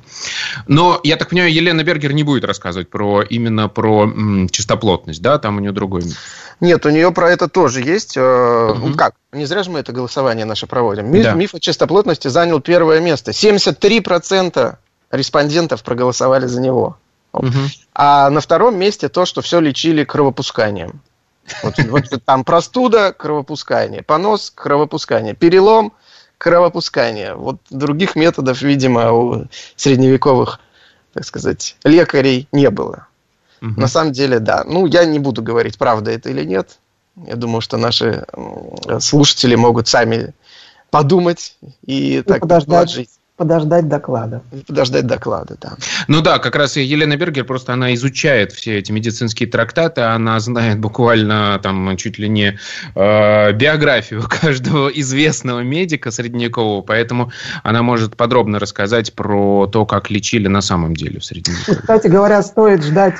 Но, 0.67 0.99
я 1.03 1.17
так 1.17 1.29
понимаю, 1.29 1.53
Елена 1.53 1.83
Бергер 1.83 2.13
не 2.13 2.23
будет 2.23 2.45
рассказывать 2.45 2.89
про 2.89 3.21
именно 3.21 3.67
про 3.67 4.03
м, 4.03 4.47
чистоплотность, 4.49 5.21
да? 5.21 5.37
Там 5.37 5.57
у 5.57 5.59
нее 5.59 5.73
другой. 5.73 6.03
Нет, 6.61 6.85
у 6.85 6.89
нее 6.89 7.11
про 7.11 7.29
это 7.29 7.49
тоже 7.49 7.81
есть. 7.81 8.17
Угу. 8.17 8.93
Как? 8.95 9.15
Не 9.33 9.45
зря 9.45 9.63
же 9.63 9.69
мы 9.69 9.79
это 9.79 9.91
голосование 9.91 10.45
наше 10.45 10.65
проводим. 10.65 11.11
Миф, 11.11 11.23
да. 11.23 11.33
миф 11.33 11.53
о 11.53 11.59
чистоплотности 11.59 12.29
занял 12.29 12.61
первое 12.61 13.01
место. 13.01 13.31
73% 13.31 14.77
респондентов 15.11 15.83
проголосовали 15.83 16.45
за 16.45 16.61
него. 16.61 16.97
Угу. 17.33 17.49
А 17.93 18.29
на 18.29 18.39
втором 18.39 18.79
месте 18.79 19.09
то, 19.09 19.25
что 19.25 19.41
все 19.41 19.59
лечили 19.59 20.05
кровопусканием. 20.05 21.01
Вот, 21.63 21.75
вот 21.77 22.05
там 22.25 22.43
простуда, 22.43 23.13
кровопускание, 23.13 24.01
понос, 24.01 24.51
кровопускание, 24.53 25.33
перелом, 25.33 25.93
кровопускание. 26.37 27.35
Вот 27.35 27.57
других 27.69 28.15
методов, 28.15 28.61
видимо, 28.61 29.11
у 29.11 29.45
средневековых, 29.75 30.59
так 31.13 31.25
сказать, 31.25 31.77
лекарей 31.83 32.47
не 32.51 32.69
было. 32.69 33.07
Угу. 33.61 33.79
На 33.79 33.87
самом 33.87 34.11
деле, 34.11 34.39
да. 34.39 34.63
Ну, 34.65 34.85
я 34.85 35.05
не 35.05 35.19
буду 35.19 35.41
говорить, 35.41 35.77
правда 35.77 36.11
это 36.11 36.29
или 36.29 36.43
нет. 36.43 36.79
Я 37.15 37.35
думаю, 37.35 37.61
что 37.61 37.77
наши 37.77 38.25
слушатели 38.99 39.55
могут 39.55 39.87
сами 39.87 40.33
подумать 40.89 41.57
и, 41.85 42.17
и 42.17 42.21
так 42.21 42.41
подождать 42.41 43.07
подождать 43.37 43.87
доклада. 43.87 44.41
Подождать 44.67 45.07
доклада, 45.07 45.57
да. 45.59 45.73
Ну 46.07 46.21
да, 46.21 46.39
как 46.39 46.55
раз 46.55 46.77
Елена 46.77 47.17
Бергер 47.17 47.43
просто 47.43 47.73
она 47.73 47.93
изучает 47.93 48.51
все 48.51 48.77
эти 48.77 48.91
медицинские 48.91 49.49
трактаты, 49.49 50.01
она 50.01 50.39
знает 50.39 50.79
буквально 50.79 51.59
там 51.61 51.97
чуть 51.97 52.17
ли 52.17 52.29
не 52.29 52.57
э, 52.95 53.51
биографию 53.53 54.23
каждого 54.41 54.87
известного 54.87 55.61
медика 55.61 56.11
средневекового, 56.11 56.81
поэтому 56.81 57.31
она 57.63 57.83
может 57.83 58.15
подробно 58.15 58.59
рассказать 58.59 59.13
про 59.13 59.67
то, 59.67 59.85
как 59.85 60.09
лечили 60.09 60.47
на 60.47 60.61
самом 60.61 60.95
деле 60.95 61.19
в 61.19 61.25
средневековье. 61.25 61.81
Кстати 61.81 62.07
говоря, 62.07 62.41
стоит 62.41 62.83
ждать 62.83 63.15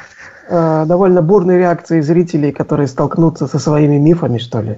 э, 0.47 0.85
довольно 0.87 1.21
бурной 1.21 1.57
реакции 1.57 1.99
зрителей, 1.99 2.51
которые 2.51 2.87
столкнутся 2.87 3.47
со 3.47 3.59
своими 3.59 3.97
мифами, 3.97 4.37
что 4.37 4.61
ли. 4.61 4.77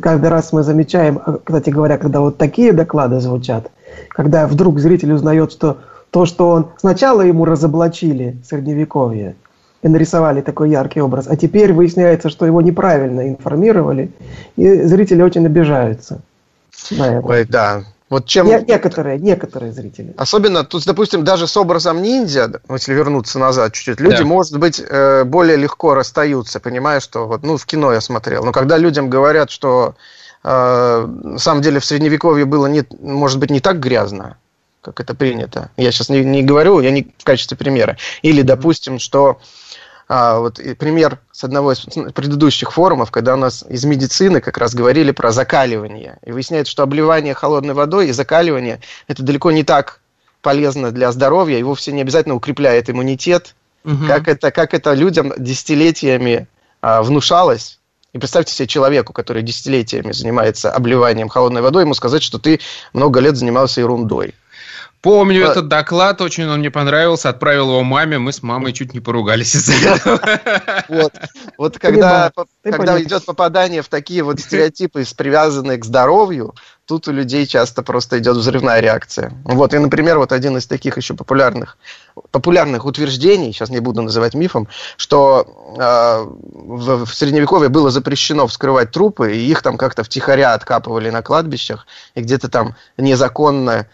Каждый 0.00 0.30
раз 0.30 0.52
мы 0.52 0.64
замечаем, 0.64 1.20
э, 1.24 1.38
кстати 1.44 1.70
говоря, 1.70 1.98
когда 1.98 2.20
вот 2.20 2.36
такие 2.36 2.72
доклады 2.72 3.20
звучат, 3.20 3.70
когда 4.08 4.46
вдруг 4.46 4.78
зритель 4.78 5.12
узнает, 5.12 5.52
что 5.52 5.78
то, 6.10 6.26
что 6.26 6.48
он 6.50 6.68
сначала 6.78 7.22
ему 7.22 7.44
разоблачили 7.44 8.38
средневековье 8.48 9.36
и 9.82 9.88
нарисовали 9.88 10.40
такой 10.40 10.70
яркий 10.70 11.00
образ, 11.00 11.26
а 11.28 11.36
теперь 11.36 11.72
выясняется, 11.72 12.30
что 12.30 12.46
его 12.46 12.60
неправильно 12.60 13.28
информировали, 13.28 14.10
и 14.56 14.82
зрители 14.82 15.22
очень 15.22 15.44
обижаются 15.46 16.22
на 16.90 17.18
это. 17.18 17.26
Ой, 17.26 17.44
да, 17.44 17.84
вот 18.08 18.26
чем... 18.26 18.46
Не, 18.46 18.60
некоторые, 18.60 19.18
некоторые 19.18 19.72
зрители. 19.72 20.14
Особенно 20.16 20.64
тут, 20.64 20.84
допустим, 20.86 21.24
даже 21.24 21.48
с 21.48 21.56
образом 21.56 22.02
ниндзя, 22.02 22.60
если 22.70 22.94
вернуться 22.94 23.40
назад 23.40 23.72
чуть-чуть, 23.72 24.00
люди, 24.00 24.18
да. 24.18 24.24
может 24.24 24.58
быть, 24.58 24.80
э, 24.80 25.24
более 25.24 25.56
легко 25.56 25.94
расстаются, 25.94 26.60
понимая, 26.60 27.00
что 27.00 27.26
вот, 27.26 27.42
ну, 27.42 27.56
в 27.56 27.66
кино 27.66 27.92
я 27.92 28.00
смотрел. 28.00 28.44
Но 28.44 28.52
когда 28.52 28.78
людям 28.78 29.10
говорят, 29.10 29.50
что 29.50 29.96
на 30.42 31.38
самом 31.38 31.62
деле 31.62 31.80
в 31.80 31.84
Средневековье 31.84 32.44
было, 32.44 32.66
не, 32.66 32.84
может 33.00 33.38
быть, 33.38 33.50
не 33.50 33.60
так 33.60 33.80
грязно, 33.80 34.36
как 34.80 35.00
это 35.00 35.14
принято. 35.14 35.70
Я 35.76 35.90
сейчас 35.90 36.08
не, 36.08 36.24
не 36.24 36.42
говорю, 36.42 36.80
я 36.80 36.90
не 36.90 37.12
в 37.18 37.24
качестве 37.24 37.56
примера. 37.56 37.96
Или, 38.22 38.42
допустим, 38.42 38.98
что 38.98 39.40
а, 40.08 40.38
вот 40.38 40.60
пример 40.78 41.18
с 41.32 41.42
одного 41.42 41.72
из 41.72 41.80
предыдущих 42.12 42.72
форумов, 42.72 43.10
когда 43.10 43.34
у 43.34 43.36
нас 43.36 43.64
из 43.68 43.84
медицины 43.84 44.40
как 44.40 44.56
раз 44.58 44.74
говорили 44.74 45.10
про 45.10 45.32
закаливание. 45.32 46.18
И 46.24 46.30
выясняется, 46.30 46.70
что 46.70 46.84
обливание 46.84 47.34
холодной 47.34 47.74
водой 47.74 48.08
и 48.08 48.12
закаливание 48.12 48.80
это 49.08 49.22
далеко 49.22 49.50
не 49.50 49.64
так 49.64 50.00
полезно 50.42 50.92
для 50.92 51.10
здоровья, 51.10 51.58
и 51.58 51.62
вовсе 51.64 51.90
не 51.90 52.02
обязательно 52.02 52.36
укрепляет 52.36 52.88
иммунитет, 52.88 53.56
угу. 53.84 54.06
как, 54.06 54.28
это, 54.28 54.52
как 54.52 54.74
это 54.74 54.94
людям 54.94 55.32
десятилетиями 55.36 56.46
а, 56.80 57.02
внушалось. 57.02 57.80
И 58.16 58.18
представьте 58.18 58.54
себе 58.54 58.66
человеку, 58.66 59.12
который 59.12 59.42
десятилетиями 59.42 60.12
занимается 60.12 60.72
обливанием 60.72 61.28
холодной 61.28 61.60
водой, 61.60 61.82
ему 61.82 61.92
сказать, 61.92 62.22
что 62.22 62.38
ты 62.38 62.60
много 62.94 63.20
лет 63.20 63.36
занимался 63.36 63.82
ерундой. 63.82 64.34
Помню 65.06 65.46
а... 65.46 65.52
этот 65.52 65.68
доклад, 65.68 66.20
очень 66.20 66.48
он 66.48 66.58
мне 66.58 66.70
понравился, 66.72 67.28
отправил 67.28 67.68
его 67.68 67.84
маме, 67.84 68.18
мы 68.18 68.32
с 68.32 68.42
мамой 68.42 68.72
чуть 68.72 68.92
не 68.92 68.98
поругались 68.98 69.54
из-за 69.54 69.74
этого. 69.94 70.20
Вот, 70.88 71.12
вот 71.56 71.78
когда, 71.78 72.32
когда 72.64 73.00
идет 73.00 73.24
попадание 73.24 73.82
в 73.82 73.88
такие 73.88 74.24
вот 74.24 74.40
стереотипы, 74.40 75.04
привязанные 75.16 75.78
к 75.78 75.84
здоровью, 75.84 76.56
тут 76.86 77.06
у 77.06 77.12
людей 77.12 77.46
часто 77.46 77.84
просто 77.84 78.18
идет 78.18 78.36
взрывная 78.36 78.80
реакция. 78.80 79.32
Вот, 79.44 79.74
и, 79.74 79.78
например, 79.78 80.18
вот 80.18 80.32
один 80.32 80.56
из 80.56 80.66
таких 80.66 80.96
еще 80.96 81.14
популярных, 81.14 81.78
популярных 82.32 82.84
утверждений, 82.84 83.52
сейчас 83.52 83.70
не 83.70 83.78
буду 83.78 84.02
называть 84.02 84.34
мифом, 84.34 84.66
что 84.96 85.46
э, 85.78 86.24
в, 86.24 87.04
в 87.04 87.14
Средневековье 87.14 87.68
было 87.68 87.90
запрещено 87.90 88.48
вскрывать 88.48 88.90
трупы, 88.90 89.36
и 89.36 89.50
их 89.50 89.62
там 89.62 89.78
как-то 89.78 90.02
втихаря 90.02 90.54
откапывали 90.54 91.10
на 91.10 91.22
кладбищах, 91.22 91.86
и 92.16 92.22
где-то 92.22 92.48
там 92.48 92.74
незаконно 92.96 93.86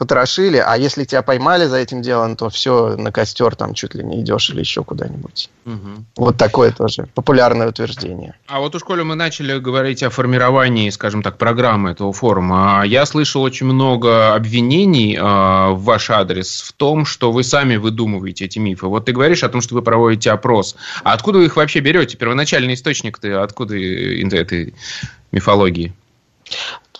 потрошили, 0.00 0.56
а 0.56 0.78
если 0.78 1.04
тебя 1.04 1.20
поймали 1.20 1.66
за 1.66 1.76
этим 1.76 2.00
делом, 2.00 2.34
то 2.34 2.48
все, 2.48 2.96
на 2.96 3.12
костер 3.12 3.54
там 3.54 3.74
чуть 3.74 3.94
ли 3.94 4.02
не 4.02 4.22
идешь 4.22 4.48
или 4.48 4.60
еще 4.60 4.82
куда-нибудь. 4.82 5.50
Угу. 5.66 6.04
Вот 6.16 6.38
такое 6.38 6.70
тоже 6.70 7.06
популярное 7.14 7.68
утверждение. 7.68 8.34
А 8.46 8.60
вот 8.60 8.74
у 8.74 8.78
школе 8.78 9.04
мы 9.04 9.14
начали 9.14 9.58
говорить 9.58 10.02
о 10.02 10.08
формировании, 10.08 10.88
скажем 10.88 11.22
так, 11.22 11.36
программы 11.36 11.90
этого 11.90 12.14
форума. 12.14 12.82
Я 12.86 13.04
слышал 13.04 13.42
очень 13.42 13.66
много 13.66 14.34
обвинений 14.34 15.16
э, 15.16 15.20
в 15.20 15.82
ваш 15.82 16.08
адрес 16.08 16.62
в 16.62 16.72
том, 16.72 17.04
что 17.04 17.30
вы 17.30 17.44
сами 17.44 17.76
выдумываете 17.76 18.46
эти 18.46 18.58
мифы. 18.58 18.86
Вот 18.86 19.04
ты 19.04 19.12
говоришь 19.12 19.44
о 19.44 19.50
том, 19.50 19.60
что 19.60 19.74
вы 19.74 19.82
проводите 19.82 20.30
опрос. 20.30 20.76
А 21.04 21.12
откуда 21.12 21.40
вы 21.40 21.44
их 21.44 21.56
вообще 21.56 21.80
берете? 21.80 22.16
Первоначальный 22.16 22.72
источник-то 22.72 23.42
откуда 23.42 23.76
этой 23.76 24.72
мифологии? 25.30 25.92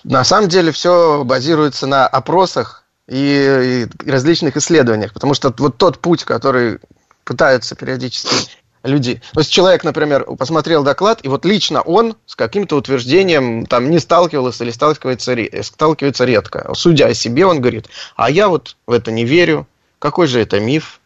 На 0.05 0.23
самом 0.25 0.51
деле 0.51 0.71
все 0.71 1.25
базируется 1.25 1.87
на 1.87 2.07
опросах 2.07 2.80
и, 3.11 3.87
и 4.05 4.11
различных 4.11 4.57
исследованиях. 4.57 5.13
Потому 5.13 5.35
что 5.35 5.53
вот 5.59 5.77
тот 5.77 5.99
путь, 5.99 6.25
который 6.25 6.79
пытаются 7.25 7.75
периодически 7.75 8.35
люди. 8.83 9.21
То 9.33 9.41
есть 9.41 9.53
человек, 9.53 9.85
например, 9.85 10.25
посмотрел 10.39 10.83
доклад, 10.83 11.21
и 11.23 11.29
вот 11.29 11.45
лично 11.45 11.83
он 11.83 12.17
с 12.27 12.35
каким-то 12.35 12.77
утверждением 12.77 13.67
там 13.67 13.91
не 13.91 13.99
сталкивался 13.99 14.65
или 14.65 14.71
сталкивается, 14.71 15.37
сталкивается 15.63 16.25
редко. 16.25 16.71
Судя 16.75 17.07
о 17.07 17.15
себе, 17.15 17.45
он 17.45 17.61
говорит, 17.61 17.89
а 18.17 18.31
я 18.31 18.49
вот 18.49 18.77
в 18.87 18.93
это 18.93 19.11
не 19.11 19.25
верю, 19.25 19.67
какой 19.99 20.27
же 20.27 20.41
это 20.41 20.61
миф, 20.61 21.00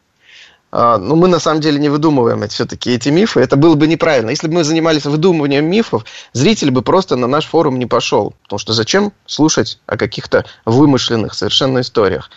а, 0.77 0.99
ну, 0.99 1.15
мы 1.15 1.29
на 1.29 1.39
самом 1.39 1.61
деле 1.61 1.79
не 1.79 1.89
выдумываем 1.89 2.49
все-таки 2.49 2.91
эти 2.91 3.09
мифы. 3.09 3.39
Это 3.39 3.55
было 3.55 3.77
бы 3.77 3.87
неправильно. 3.87 4.31
Если 4.31 4.49
бы 4.49 4.55
мы 4.55 4.65
занимались 4.65 5.05
выдумыванием 5.05 5.65
мифов, 5.67 6.05
зритель 6.33 6.73
бы 6.73 6.83
просто 6.83 7.15
на 7.15 7.29
наш 7.29 7.47
форум 7.47 7.79
не 7.79 7.87
пошел. 7.87 8.35
Потому 8.43 8.59
что 8.59 8.73
зачем 8.73 9.13
слушать 9.25 9.79
о 9.87 9.97
каких-то 9.97 10.45
вымышленных 10.65 11.35
совершенно 11.35 11.83
историях? 11.83 12.29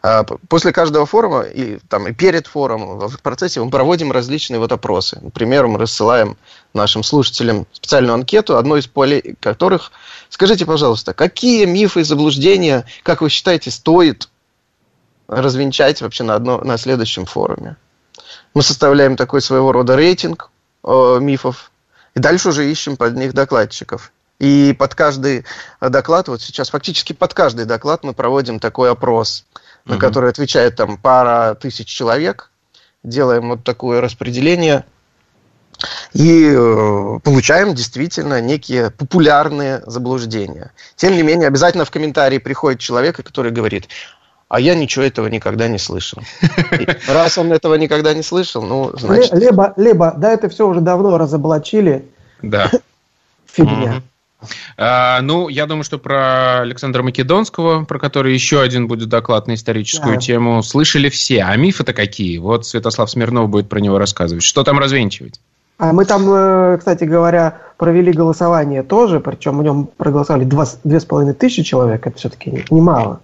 А, 0.00 0.24
после 0.48 0.72
каждого 0.72 1.04
форума 1.04 1.42
и, 1.42 1.80
там, 1.90 2.08
и 2.08 2.14
перед 2.14 2.46
форумом, 2.46 2.98
в 2.98 3.20
процессе 3.20 3.60
мы 3.60 3.70
проводим 3.70 4.10
различные 4.10 4.58
вот 4.58 4.72
опросы. 4.72 5.18
Например, 5.20 5.66
мы 5.66 5.78
рассылаем 5.78 6.38
нашим 6.72 7.02
слушателям 7.02 7.66
специальную 7.74 8.14
анкету, 8.14 8.56
одной 8.56 8.80
из 8.80 8.86
полей 8.86 9.36
которых 9.38 9.92
Скажите, 10.32 10.64
пожалуйста, 10.64 11.12
какие 11.12 11.66
мифы 11.66 12.00
и 12.00 12.04
заблуждения, 12.04 12.86
как 13.02 13.20
вы 13.20 13.28
считаете, 13.28 13.70
стоит 13.70 14.30
развенчать 15.40 16.02
вообще 16.02 16.24
на, 16.24 16.34
одно, 16.34 16.58
на 16.58 16.76
следующем 16.76 17.26
форуме. 17.26 17.76
Мы 18.54 18.62
составляем 18.62 19.16
такой 19.16 19.40
своего 19.40 19.72
рода 19.72 19.96
рейтинг 19.96 20.50
э, 20.84 21.18
мифов, 21.20 21.70
и 22.14 22.20
дальше 22.20 22.50
уже 22.50 22.70
ищем 22.70 22.96
под 22.96 23.16
них 23.16 23.32
докладчиков. 23.32 24.12
И 24.38 24.74
под 24.78 24.94
каждый 24.94 25.44
доклад, 25.80 26.28
вот 26.28 26.42
сейчас 26.42 26.70
фактически 26.70 27.12
под 27.12 27.32
каждый 27.32 27.64
доклад 27.64 28.02
мы 28.02 28.12
проводим 28.12 28.58
такой 28.58 28.90
опрос, 28.90 29.46
на 29.84 29.94
угу. 29.94 30.00
который 30.00 30.30
отвечает 30.30 30.76
там 30.76 30.96
пара 30.96 31.54
тысяч 31.54 31.86
человек. 31.86 32.50
Делаем 33.02 33.50
вот 33.50 33.64
такое 33.64 34.00
распределение 34.00 34.84
и 36.12 36.52
э, 36.54 37.18
получаем 37.22 37.74
действительно 37.74 38.40
некие 38.40 38.90
популярные 38.90 39.82
заблуждения. 39.86 40.72
Тем 40.96 41.14
не 41.14 41.22
менее, 41.22 41.48
обязательно 41.48 41.84
в 41.84 41.90
комментарии 41.90 42.38
приходит 42.38 42.80
человек, 42.80 43.16
который 43.16 43.50
говорит, 43.50 43.88
а 44.52 44.60
я 44.60 44.74
ничего 44.74 45.02
этого 45.02 45.28
никогда 45.28 45.66
не 45.66 45.78
слышал. 45.78 46.22
раз 47.08 47.38
он 47.38 47.50
этого 47.52 47.74
никогда 47.76 48.12
не 48.12 48.20
слышал, 48.20 48.60
ну, 48.60 48.92
значит... 48.94 49.32
Либо, 49.32 49.72
либо 49.78 50.12
да, 50.14 50.30
это 50.30 50.50
все 50.50 50.68
уже 50.68 50.82
давно 50.82 51.16
разоблачили. 51.16 52.04
Да. 52.42 52.70
Фигня. 53.46 54.02
А, 54.76 55.22
ну, 55.22 55.48
я 55.48 55.64
думаю, 55.64 55.84
что 55.84 55.96
про 55.96 56.60
Александра 56.60 57.02
Македонского, 57.02 57.86
про 57.86 57.98
который 57.98 58.34
еще 58.34 58.60
один 58.60 58.88
будет 58.88 59.08
доклад 59.08 59.46
на 59.46 59.54
историческую 59.54 60.16
да. 60.16 60.20
тему, 60.20 60.62
слышали 60.62 61.08
все. 61.08 61.44
А 61.44 61.56
мифы-то 61.56 61.94
какие? 61.94 62.36
Вот 62.36 62.66
Святослав 62.66 63.10
Смирнов 63.10 63.48
будет 63.48 63.70
про 63.70 63.78
него 63.78 63.96
рассказывать. 63.96 64.44
Что 64.44 64.64
там 64.64 64.78
развенчивать? 64.78 65.40
А 65.78 65.94
мы 65.94 66.04
там, 66.04 66.26
э, 66.30 66.76
кстати 66.76 67.04
говоря, 67.04 67.56
провели 67.78 68.12
голосование 68.12 68.82
тоже, 68.82 69.18
причем 69.18 69.56
в 69.56 69.62
нем 69.62 69.88
проголосовали 69.96 70.44
две 70.44 71.00
с 71.00 71.04
половиной 71.06 71.32
тысячи 71.32 71.62
человек, 71.62 72.06
это 72.06 72.18
все-таки 72.18 72.66
немало. 72.68 73.20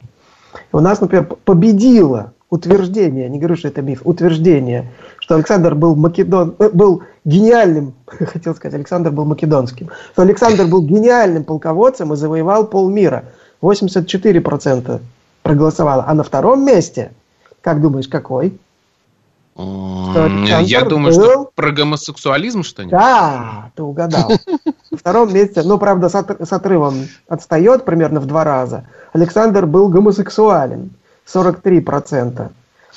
У 0.72 0.80
нас, 0.80 1.00
например, 1.00 1.24
победило 1.44 2.32
утверждение, 2.50 3.28
не 3.28 3.38
говорю, 3.38 3.56
что 3.56 3.68
это 3.68 3.82
миф, 3.82 4.00
утверждение, 4.04 4.90
что 5.18 5.34
Александр 5.34 5.74
был, 5.74 5.94
македон, 5.94 6.54
э, 6.58 6.70
был 6.70 7.02
гениальным, 7.24 7.94
хотел 8.06 8.54
сказать, 8.54 8.74
Александр 8.74 9.10
был 9.10 9.24
македонским, 9.24 9.90
что 10.12 10.22
Александр 10.22 10.66
был 10.66 10.82
гениальным 10.82 11.44
полководцем 11.44 12.12
и 12.12 12.16
завоевал 12.16 12.66
полмира. 12.66 13.24
84% 13.60 15.00
проголосовало. 15.42 16.04
А 16.06 16.14
на 16.14 16.22
втором 16.22 16.64
месте, 16.64 17.12
как 17.60 17.80
думаешь, 17.80 18.08
какой? 18.08 18.56
Я 19.56 20.84
думаю, 20.84 21.14
был... 21.14 21.24
что 21.24 21.50
про 21.54 21.72
гомосексуализм 21.72 22.62
что-нибудь. 22.62 22.92
Да, 22.92 23.72
ты 23.74 23.82
угадал. 23.82 24.30
Втором 24.98 25.32
месте, 25.32 25.62
ну, 25.64 25.78
правда, 25.78 26.08
с 26.08 26.52
отрывом 26.52 27.06
отстает 27.28 27.84
примерно 27.84 28.20
в 28.20 28.26
два 28.26 28.44
раза. 28.44 28.84
Александр 29.12 29.66
был 29.66 29.88
гомосексуален. 29.88 30.90
43% 31.32 32.48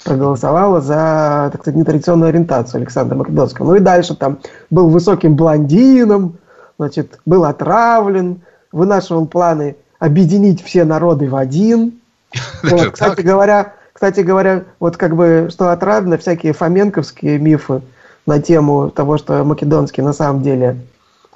проголосовало 0.04 0.82
за, 0.82 1.50
так 1.52 1.62
сказать, 1.62 1.78
нетрадиционную 1.78 2.30
ориентацию 2.30 2.80
Александра 2.80 3.16
Македонского. 3.16 3.68
Ну 3.68 3.76
и 3.76 3.80
дальше 3.80 4.16
там 4.16 4.40
был 4.70 4.90
высоким 4.90 5.36
блондином, 5.36 6.38
значит, 6.78 7.20
был 7.26 7.46
отравлен, 7.46 8.42
вынашивал 8.72 9.28
планы 9.28 9.76
объединить 10.00 10.64
все 10.64 10.84
народы 10.84 11.30
в 11.30 11.36
один. 11.36 12.00
Вот, 12.64 12.92
кстати 12.92 13.22
говоря, 13.22 13.74
кстати 13.94 14.22
говоря, 14.22 14.64
вот 14.80 14.98
как 14.98 15.16
бы, 15.16 15.50
что 15.52 15.72
отрадно, 15.72 16.18
всякие 16.18 16.54
фоменковские 16.54 17.38
мифы 17.38 17.82
на 18.26 18.42
тему 18.42 18.90
того, 18.90 19.18
что 19.18 19.44
Македонский 19.44 20.02
на 20.02 20.14
самом 20.14 20.42
деле 20.42 20.78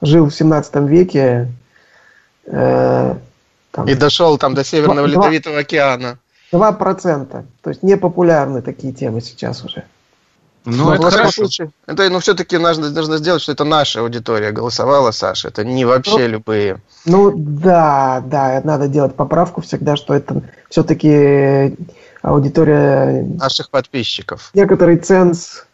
жил 0.01 0.29
в 0.29 0.33
17 0.33 0.75
веке. 0.87 1.51
Э, 2.45 3.15
там, 3.71 3.87
И 3.87 3.95
дошел 3.95 4.37
там 4.37 4.53
до 4.53 4.63
Северного 4.63 5.07
2, 5.07 5.07
Ледовитого 5.07 5.59
океана. 5.59 6.17
2%. 6.51 7.45
То 7.61 7.69
есть 7.69 7.83
непопулярны 7.83 8.61
такие 8.61 8.93
темы 8.93 9.21
сейчас 9.21 9.63
уже. 9.63 9.83
Ну, 10.65 10.85
ну 10.85 10.93
это 10.93 11.11
хорошо. 11.11 11.31
Случае, 11.31 11.69
это, 11.85 12.09
ну, 12.09 12.19
все-таки 12.19 12.57
нужно, 12.57 12.89
нужно 12.89 13.17
сделать, 13.17 13.41
что 13.41 13.51
это 13.51 13.63
наша 13.63 13.99
аудитория 13.99 14.51
голосовала, 14.51 15.11
Саша. 15.11 15.49
Это 15.49 15.63
не 15.63 15.85
вообще 15.85 16.17
ну, 16.19 16.27
любые. 16.27 16.81
Ну, 17.05 17.31
да, 17.35 18.23
да, 18.25 18.61
надо 18.63 18.87
делать 18.87 19.15
поправку 19.15 19.61
всегда, 19.61 19.95
что 19.95 20.15
это 20.15 20.41
все-таки 20.69 21.77
аудитория... 22.23 23.23
Наших 23.37 23.69
подписчиков. 23.69 24.49
Некоторый 24.55 24.97
ценз 24.97 25.65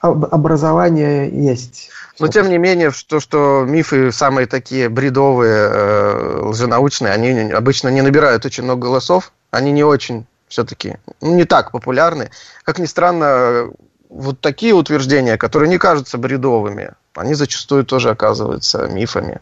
образования 0.00 1.28
есть. 1.28 1.90
Но 2.18 2.28
тем 2.28 2.48
не 2.48 2.58
менее, 2.58 2.90
что, 2.90 3.20
что 3.20 3.64
мифы 3.66 4.10
самые 4.10 4.46
такие 4.46 4.88
бредовые, 4.88 5.68
э, 5.70 6.40
лженаучные, 6.42 7.12
они 7.12 7.52
обычно 7.52 7.88
не 7.88 8.02
набирают 8.02 8.44
очень 8.46 8.64
много 8.64 8.86
голосов, 8.86 9.32
они 9.50 9.72
не 9.72 9.84
очень 9.84 10.26
все-таки, 10.48 10.96
ну, 11.20 11.34
не 11.34 11.44
так 11.44 11.72
популярны. 11.72 12.30
Как 12.62 12.78
ни 12.78 12.86
странно, 12.86 13.70
вот 14.08 14.40
такие 14.40 14.72
утверждения, 14.72 15.36
которые 15.36 15.68
не 15.68 15.78
кажутся 15.78 16.18
бредовыми, 16.18 16.92
они 17.14 17.34
зачастую 17.34 17.84
тоже 17.84 18.10
оказываются 18.10 18.86
мифами. 18.86 19.40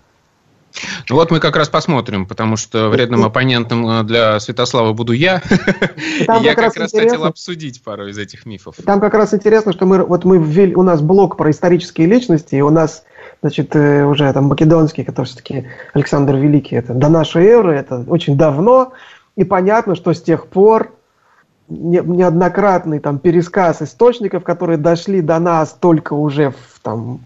Ну 1.09 1.17
вот 1.17 1.31
мы 1.31 1.41
как 1.41 1.57
раз 1.57 1.69
посмотрим, 1.69 2.27
потому 2.27 2.57
что 2.57 2.89
вредным 2.89 3.25
оппонентом 3.25 3.89
э, 3.89 4.03
для 4.03 4.41
Святослава 4.41 4.93
буду 4.93 5.13
я. 5.13 5.41
Там 6.27 6.43
я 6.43 6.55
как, 6.55 6.77
раз, 6.77 6.93
хотел 6.93 7.25
обсудить 7.25 7.83
пару 7.83 8.09
из 8.09 8.19
этих 8.19 8.47
мифов. 8.47 8.77
Там 8.85 9.01
как 9.01 9.15
раз 9.15 9.33
интересно, 9.35 9.73
что 9.73 9.87
мы 9.87 10.05
вот 10.05 10.25
мы 10.25 10.39
ввели, 10.39 10.75
у 10.75 10.83
нас 10.83 11.01
блок 11.01 11.37
про 11.37 11.51
исторические 11.51 12.07
личности, 12.07 12.57
и 12.57 12.61
у 12.61 12.71
нас 12.71 13.05
значит, 13.41 13.77
э, 13.77 14.05
уже 14.05 14.33
там 14.33 14.45
македонский, 14.47 15.05
который 15.05 15.27
все-таки 15.27 15.67
Александр 15.93 16.37
Великий, 16.37 16.77
это 16.77 16.95
до 16.95 17.09
нашей 17.09 17.45
эры, 17.45 17.75
это 17.75 18.05
очень 18.09 18.37
давно, 18.37 18.93
и 19.37 19.45
понятно, 19.45 19.95
что 19.95 20.13
с 20.13 20.23
тех 20.23 20.47
пор 20.47 20.93
неоднократный 21.69 23.01
там 23.01 23.19
пересказ 23.19 23.83
источников, 23.83 24.45
которые 24.45 24.77
дошли 24.77 25.21
до 25.21 25.39
нас 25.39 25.77
только 25.79 26.13
уже 26.13 26.51
в, 26.51 26.81
там, 26.83 27.21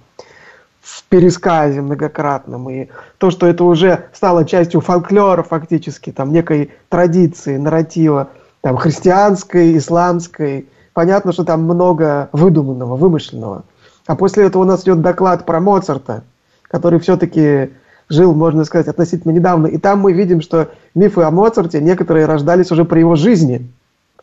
в 0.88 1.04
пересказе 1.04 1.82
многократном, 1.82 2.70
и 2.70 2.88
то, 3.18 3.30
что 3.30 3.46
это 3.46 3.64
уже 3.64 4.06
стало 4.14 4.46
частью 4.46 4.80
фольклора 4.80 5.42
фактически, 5.42 6.10
там, 6.12 6.32
некой 6.32 6.70
традиции, 6.88 7.58
нарратива, 7.58 8.28
там, 8.62 8.78
христианской, 8.78 9.76
исламской, 9.76 10.66
понятно, 10.94 11.32
что 11.32 11.44
там 11.44 11.64
много 11.64 12.30
выдуманного, 12.32 12.96
вымышленного. 12.96 13.64
А 14.06 14.16
после 14.16 14.46
этого 14.46 14.62
у 14.62 14.64
нас 14.64 14.82
идет 14.84 15.02
доклад 15.02 15.44
про 15.44 15.60
Моцарта, 15.60 16.24
который 16.62 16.98
все-таки 17.00 17.70
жил, 18.08 18.34
можно 18.34 18.64
сказать, 18.64 18.88
относительно 18.88 19.32
недавно. 19.32 19.66
И 19.66 19.76
там 19.76 20.00
мы 20.00 20.14
видим, 20.14 20.40
что 20.40 20.70
мифы 20.94 21.20
о 21.20 21.30
Моцарте 21.30 21.82
некоторые 21.82 22.24
рождались 22.24 22.72
уже 22.72 22.86
при 22.86 23.00
его 23.00 23.14
жизни, 23.14 23.70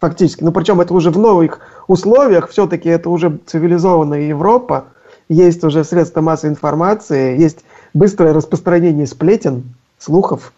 фактически. 0.02 0.44
Ну, 0.44 0.52
причем 0.52 0.82
это 0.82 0.96
уже 0.96 1.12
в 1.12 1.20
новых 1.20 1.60
условиях, 1.88 2.50
все-таки 2.50 2.90
это 2.90 3.12
уже 3.12 3.38
цивилизованная 3.46 4.22
Европа, 4.22 4.86
есть 5.30 5.64
уже 5.64 5.84
средства 5.84 6.22
массовой 6.22 6.52
информации, 6.52 7.38
есть 7.38 7.64
быстрое 7.94 8.34
распространение 8.34 9.08
сплетен, 9.08 9.64
слухов. 9.98 10.54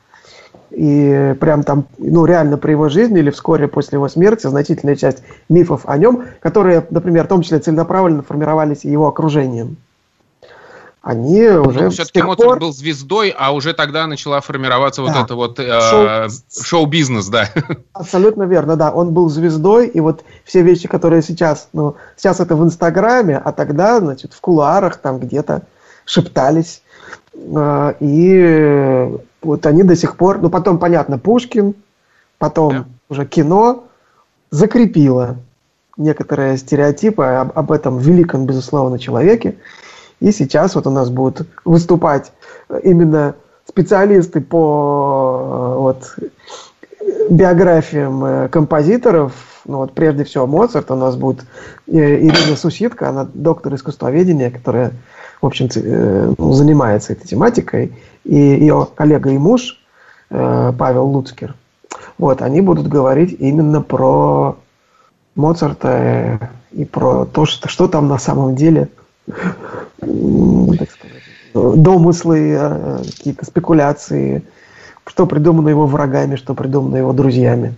И 0.72 1.36
прям 1.40 1.64
там, 1.64 1.86
ну, 1.98 2.26
реально 2.26 2.58
при 2.58 2.72
его 2.72 2.90
жизни 2.90 3.20
или 3.20 3.30
вскоре 3.30 3.68
после 3.68 3.96
его 3.96 4.08
смерти 4.10 4.48
значительная 4.48 4.96
часть 4.96 5.24
мифов 5.50 5.84
о 5.86 5.98
нем, 5.98 6.26
которые, 6.42 6.86
например, 6.90 7.26
в 7.26 7.30
том 7.30 7.42
числе 7.42 7.60
целенаправленно 7.60 8.22
формировались 8.22 8.84
его 8.84 9.08
окружением 9.08 9.78
они 11.02 11.48
уже... 11.48 11.84
Ну, 11.84 11.90
все-таки 11.90 12.22
Моцарт 12.22 12.50
пор... 12.50 12.60
был 12.60 12.74
звездой, 12.74 13.34
а 13.38 13.54
уже 13.54 13.74
тогда 13.74 14.08
начала 14.08 14.42
формироваться 14.42 15.04
да. 15.04 15.08
вот 15.08 15.24
это 15.24 15.36
вот 15.36 15.60
э, 15.60 16.28
шоу-бизнес, 16.64 17.28
да. 17.28 17.50
Абсолютно 17.94 18.44
верно, 18.44 18.76
да. 18.76 18.92
Он 18.92 19.14
был 19.14 19.30
звездой, 19.30 19.88
и 19.88 20.00
вот 20.00 20.24
все 20.44 20.64
вещи, 20.64 20.88
которые 20.88 21.22
сейчас, 21.22 21.70
ну, 21.72 21.96
сейчас 22.18 22.40
это 22.40 22.56
в 22.56 22.64
Инстаграме, 22.64 23.38
а 23.38 23.52
тогда, 23.52 24.00
значит, 24.00 24.34
в 24.34 24.42
кулуарах 24.42 24.98
там 24.98 25.20
где-то 25.20 25.64
шептались. 26.06 26.82
Э, 27.34 27.94
и 28.00 29.18
вот 29.42 29.66
они 29.66 29.84
до 29.84 29.96
сих 29.96 30.18
пор... 30.18 30.40
Ну, 30.40 30.50
потом, 30.50 30.78
понятно, 30.78 31.18
Пушкин, 31.18 31.76
потом 32.38 32.70
да. 32.70 32.86
уже 33.10 33.26
кино 33.26 33.86
закрепило 34.50 35.38
некоторые 35.98 36.58
стереотипы 36.58 37.24
об, 37.24 37.58
об 37.58 37.72
этом 37.72 37.98
великом, 37.98 38.46
безусловно, 38.46 39.00
человеке. 39.00 39.58
И 40.20 40.32
сейчас 40.32 40.76
вот 40.76 40.88
у 40.88 40.92
нас 40.92 41.10
будут 41.10 41.48
выступать 41.64 42.32
именно 42.84 43.36
специалисты 43.68 44.42
по 44.42 45.76
вот, 45.78 46.16
биографиям 47.30 48.24
э, 48.24 48.48
композиторов. 48.50 49.34
Ну 49.66 49.78
вот 49.78 49.94
прежде 49.94 50.24
всего 50.24 50.48
Моцарт 50.48 50.90
у 50.92 50.96
нас 50.96 51.16
будет 51.16 51.42
э, 51.88 51.92
Ирина 51.94 52.56
Суситка, 52.56 53.10
она 53.10 53.28
доктор 53.34 53.76
искусствоведения, 53.76 54.50
которая, 54.50 54.92
в 55.42 55.46
общем 55.46 55.70
э, 55.76 56.34
ну, 56.38 56.54
занимается 56.54 57.14
этой 57.14 57.28
тематикой. 57.28 57.94
И 58.24 58.36
ее 58.36 58.88
коллега 58.96 59.30
и 59.30 59.38
муж 59.38 59.82
Павел 60.30 61.06
Луцкер. 61.06 61.56
Вот, 62.18 62.42
они 62.42 62.60
будут 62.60 62.90
говорить 62.90 63.34
именно 63.40 63.82
про 63.82 64.58
Моцарта 65.36 66.52
и 66.74 66.84
про 66.84 67.24
то, 67.24 67.46
что, 67.46 67.70
что 67.70 67.88
там 67.88 68.10
на 68.10 68.18
самом 68.18 68.54
деле 68.54 68.90
так 70.78 70.92
сказать, 70.92 71.24
домыслы, 71.54 72.58
э, 72.60 73.04
какие-то 73.18 73.46
спекуляции, 73.46 74.44
что 75.06 75.26
придумано 75.26 75.70
его 75.70 75.86
врагами, 75.86 76.36
что 76.36 76.54
придумано 76.54 76.98
его 76.98 77.14
друзьями. 77.14 77.76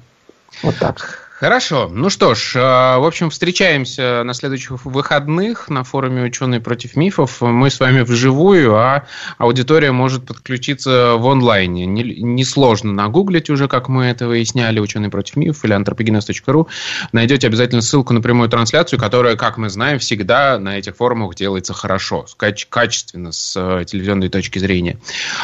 Вот 0.63 0.75
так. 0.79 1.28
Хорошо. 1.39 1.89
Ну 1.89 2.09
что 2.09 2.35
ж, 2.35 2.57
э, 2.57 2.59
в 2.59 3.07
общем, 3.07 3.29
встречаемся 3.29 4.23
на 4.25 4.33
следующих 4.33 4.71
выходных 4.83 5.69
на 5.69 5.85
форуме 5.85 6.23
«Ученые 6.23 6.59
против 6.59 6.97
мифов». 6.97 7.39
Мы 7.39 7.69
с 7.69 7.79
вами 7.79 8.01
вживую, 8.01 8.75
а 8.75 9.05
аудитория 9.37 9.93
может 9.93 10.25
подключиться 10.25 11.13
в 11.15 11.25
онлайне. 11.25 11.85
Несложно 11.85 12.91
нагуглить 12.91 13.49
уже, 13.49 13.69
как 13.69 13.87
мы 13.87 14.07
это 14.07 14.27
выясняли, 14.27 14.81
«Ученые 14.81 15.09
против 15.09 15.37
мифов» 15.37 15.63
или 15.63 15.71
антропогенез.ру. 15.71 16.67
Найдете 17.13 17.47
обязательно 17.47 17.81
ссылку 17.81 18.11
на 18.11 18.19
прямую 18.19 18.49
трансляцию, 18.49 18.99
которая, 18.99 19.37
как 19.37 19.57
мы 19.57 19.69
знаем, 19.69 19.99
всегда 19.99 20.59
на 20.59 20.77
этих 20.77 20.97
форумах 20.97 21.35
делается 21.35 21.73
хорошо, 21.73 22.25
качественно 22.35 23.31
с 23.31 23.55
э, 23.55 23.85
телевизионной 23.85 24.27
точки 24.27 24.59
зрения. 24.59 24.99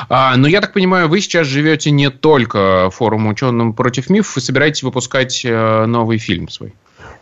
А, 0.10 0.36
но 0.36 0.50
я 0.50 0.60
так 0.60 0.74
понимаю, 0.74 1.08
вы 1.08 1.22
сейчас 1.22 1.48
живете 1.48 1.92
не 1.92 2.10
только 2.10 2.90
форум 2.90 3.28
«Ученым 3.28 3.72
против 3.72 4.10
мифов», 4.10 4.36
вы 4.36 4.42
собираетесь 4.42 4.84
выпускать 4.84 5.46
э, 5.46 5.85
новый 5.88 6.18
фильм 6.18 6.50
свой. 6.50 6.74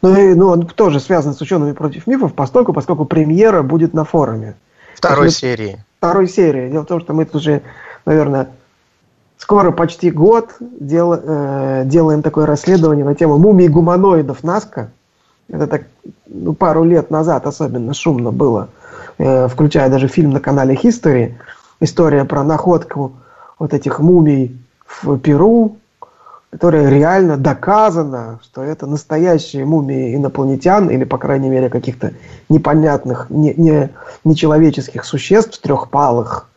Ну, 0.02 0.15
и, 0.15 0.34
ну, 0.34 0.49
он 0.49 0.65
тоже 0.67 0.99
связан 0.99 1.34
с 1.34 1.41
учеными 1.41 1.71
против 1.71 2.08
мифов, 2.08 2.34
поскольку, 2.34 2.73
поскольку 2.73 3.06
премьера 3.06 3.62
будет 3.63 3.93
на 3.93 4.04
форуме. 4.04 4.56
Второй 4.95 5.28
есть, 5.28 5.38
серии. 5.38 5.84
Второй 5.99 6.28
серии. 6.28 6.69
Дело 6.69 6.84
в 6.84 6.88
том, 6.88 6.99
что 6.99 7.13
мы 7.13 7.26
тут 7.26 7.36
уже, 7.36 7.62
наверное, 8.06 8.49
скоро 9.38 9.71
почти 9.71 10.12
год 10.12 10.56
дел, 10.60 11.13
э, 11.13 11.84
делаем 11.86 12.21
такое 12.21 12.45
расследование 12.45 13.06
на 13.06 13.15
тему 13.15 13.38
мумий 13.38 13.67
гуманоидов 13.67 14.43
Наска. 14.43 14.91
Это 15.49 15.67
так 15.67 15.84
ну, 16.28 16.54
пару 16.54 16.84
лет 16.84 17.12
назад 17.12 17.45
особенно 17.45 17.93
шумно 17.93 18.32
было, 18.32 18.69
э, 19.17 19.47
включая 19.47 19.89
даже 19.89 20.08
фильм 20.08 20.32
на 20.32 20.39
канале 20.39 20.76
History. 20.76 21.34
История 21.80 22.26
про 22.26 22.43
находку 22.43 23.13
вот 23.60 23.73
этих 23.73 23.99
мумий 23.99 24.58
в 24.86 25.17
Перу, 25.19 25.78
которая 26.53 26.87
реально 26.87 27.35
доказано, 27.35 28.39
что 28.43 28.61
это 28.61 28.85
настоящие 28.85 29.65
мумии 29.65 30.15
инопланетян 30.15 30.87
или, 30.87 31.03
по 31.03 31.17
крайней 31.17 31.49
мере, 31.49 31.67
каких-то 31.67 32.13
непонятных, 32.47 33.25
не, 33.31 33.55
не, 33.55 33.89
нечеловеческих 34.23 35.03
существ 35.03 35.59
трехпалых, 35.59 36.47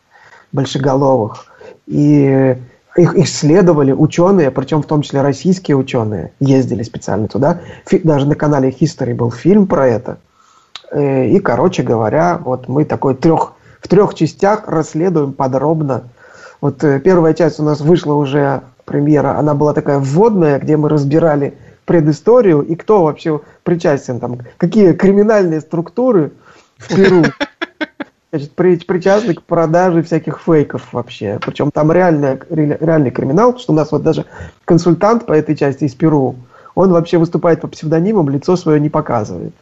большеголовых. 0.52 1.46
И 1.86 2.58
их 2.94 3.16
исследовали 3.16 3.92
ученые, 3.92 4.50
причем 4.50 4.82
в 4.82 4.86
том 4.86 5.00
числе 5.00 5.22
российские 5.22 5.78
ученые, 5.78 6.32
ездили 6.40 6.82
специально 6.82 7.26
туда. 7.26 7.60
Фи, 7.86 8.00
даже 8.04 8.26
на 8.26 8.34
канале 8.34 8.68
History 8.68 9.14
был 9.14 9.30
фильм 9.30 9.66
про 9.66 9.88
это. 9.88 10.18
Э, 10.90 11.26
и, 11.26 11.38
короче 11.38 11.82
говоря, 11.82 12.38
вот 12.44 12.68
мы 12.68 12.84
такой 12.84 13.14
трех, 13.14 13.54
в 13.80 13.88
трех 13.88 14.12
частях 14.14 14.64
расследуем 14.68 15.32
подробно. 15.32 16.10
Вот 16.60 16.84
э, 16.84 17.00
первая 17.00 17.32
часть 17.32 17.58
у 17.60 17.62
нас 17.62 17.80
вышла 17.80 18.12
уже 18.12 18.60
премьера, 18.86 19.38
она 19.38 19.54
была 19.54 19.74
такая 19.74 19.98
вводная, 19.98 20.58
где 20.58 20.78
мы 20.78 20.88
разбирали 20.88 21.58
предысторию 21.84 22.62
и 22.62 22.74
кто 22.74 23.04
вообще 23.04 23.40
причастен, 23.62 24.18
там, 24.18 24.38
какие 24.56 24.92
криминальные 24.92 25.60
структуры 25.60 26.32
в 26.78 26.94
Перу 26.94 27.24
значит, 28.32 28.52
при, 28.52 28.76
причастны 28.76 29.34
к 29.34 29.42
продаже 29.42 30.02
всяких 30.02 30.40
фейков 30.40 30.92
вообще. 30.92 31.38
Причем 31.44 31.70
там 31.70 31.92
реальный, 31.92 32.38
реальный 32.50 33.10
криминал, 33.10 33.58
что 33.58 33.72
у 33.72 33.76
нас 33.76 33.92
вот 33.92 34.02
даже 34.02 34.24
консультант 34.64 35.26
по 35.26 35.32
этой 35.32 35.56
части 35.56 35.84
из 35.84 35.94
Перу, 35.94 36.36
он 36.74 36.90
вообще 36.92 37.18
выступает 37.18 37.60
по 37.60 37.68
псевдонимам, 37.68 38.28
лицо 38.28 38.56
свое 38.56 38.80
не 38.80 38.90
показывает. 38.90 39.54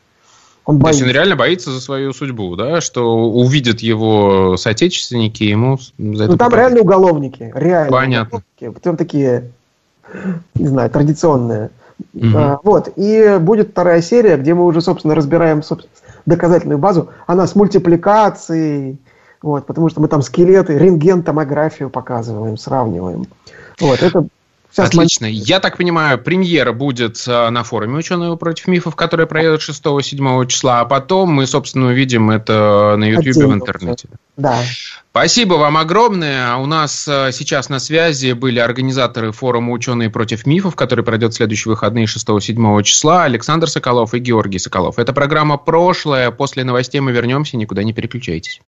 Он 0.67 0.79
боится. 0.79 1.01
То 1.01 1.07
есть 1.07 1.15
он 1.17 1.21
реально 1.21 1.37
боится 1.37 1.71
за 1.71 1.81
свою 1.81 2.13
судьбу, 2.13 2.57
да? 2.57 2.81
Что 2.81 3.17
увидят 3.29 3.81
его 3.81 4.57
соотечественники, 4.57 5.43
ему 5.45 5.79
за 5.79 6.25
это 6.25 6.33
Ну, 6.33 6.39
там 6.39 6.51
покажут. 6.51 6.59
реально 6.59 6.81
уголовники. 6.81 7.53
Реально. 7.55 7.93
Понятно. 7.93 8.43
Уголовники, 8.59 8.81
прям 8.81 8.97
такие, 8.97 9.51
не 10.55 10.67
знаю, 10.67 10.91
традиционные. 10.91 11.71
Угу. 12.15 12.37
А, 12.37 12.61
вот. 12.63 12.93
И 12.97 13.39
будет 13.41 13.71
вторая 13.71 14.01
серия, 14.01 14.37
где 14.37 14.55
мы 14.55 14.65
уже, 14.65 14.81
собственно, 14.81 15.15
разбираем 15.15 15.63
собственно, 15.63 15.93
доказательную 16.27 16.79
базу. 16.79 17.11
Она 17.27 17.47
с 17.47 17.55
мультипликацией, 17.55 18.99
вот, 19.43 19.67
потому 19.67 19.91
что 19.91 20.01
мы 20.01 20.09
там 20.09 20.23
скелеты, 20.23 20.79
рентген-томографию 20.79 21.91
показываем, 21.91 22.57
сравниваем. 22.57 23.27
Вот, 23.81 24.03
это 24.03 24.27
Сейчас 24.75 24.89
Отлично. 24.89 25.29
Мы... 25.29 25.33
Я 25.33 25.61
так 25.61 25.77
понимаю, 25.77 26.19
премьера 26.19 26.73
будет 26.73 27.23
э, 27.29 27.51
на 27.51 27.63
форуме 27.63 27.97
«Ученые 27.97 28.37
против 28.37 28.67
мифов», 28.67 28.97
который 28.97 29.27
пройдет 29.27 29.61
6-7 29.61 30.47
числа, 30.49 30.81
а 30.81 30.85
потом 30.85 31.31
мы, 31.31 31.47
собственно, 31.47 31.87
увидим 31.87 32.29
это 32.33 32.97
на 32.99 33.05
YouTube 33.05 33.37
в 33.37 33.55
интернете. 33.55 34.09
Да. 34.37 34.59
Спасибо 35.13 35.55
вам 35.55 35.77
огромное. 35.77 36.57
У 36.57 36.67
нас 36.67 37.07
э, 37.07 37.31
сейчас 37.31 37.69
на 37.69 37.79
связи 37.79 38.33
были 38.33 38.59
организаторы 38.59 39.31
форума 39.31 39.71
«Ученые 39.71 40.11
против 40.11 40.45
мифов», 40.45 40.75
который 40.75 41.05
пройдет 41.05 41.35
в 41.35 41.37
следующие 41.37 41.71
выходные 41.71 42.07
6-7 42.07 42.83
числа, 42.83 43.23
Александр 43.23 43.69
Соколов 43.69 44.13
и 44.15 44.19
Георгий 44.19 44.59
Соколов. 44.59 44.99
Это 44.99 45.13
программа 45.13 45.57
«Прошлое». 45.57 46.33
После 46.33 46.65
новостей 46.65 47.01
мы 47.01 47.13
вернемся, 47.13 47.57
никуда 47.57 47.85
не 47.85 47.93
переключайтесь. 47.93 48.61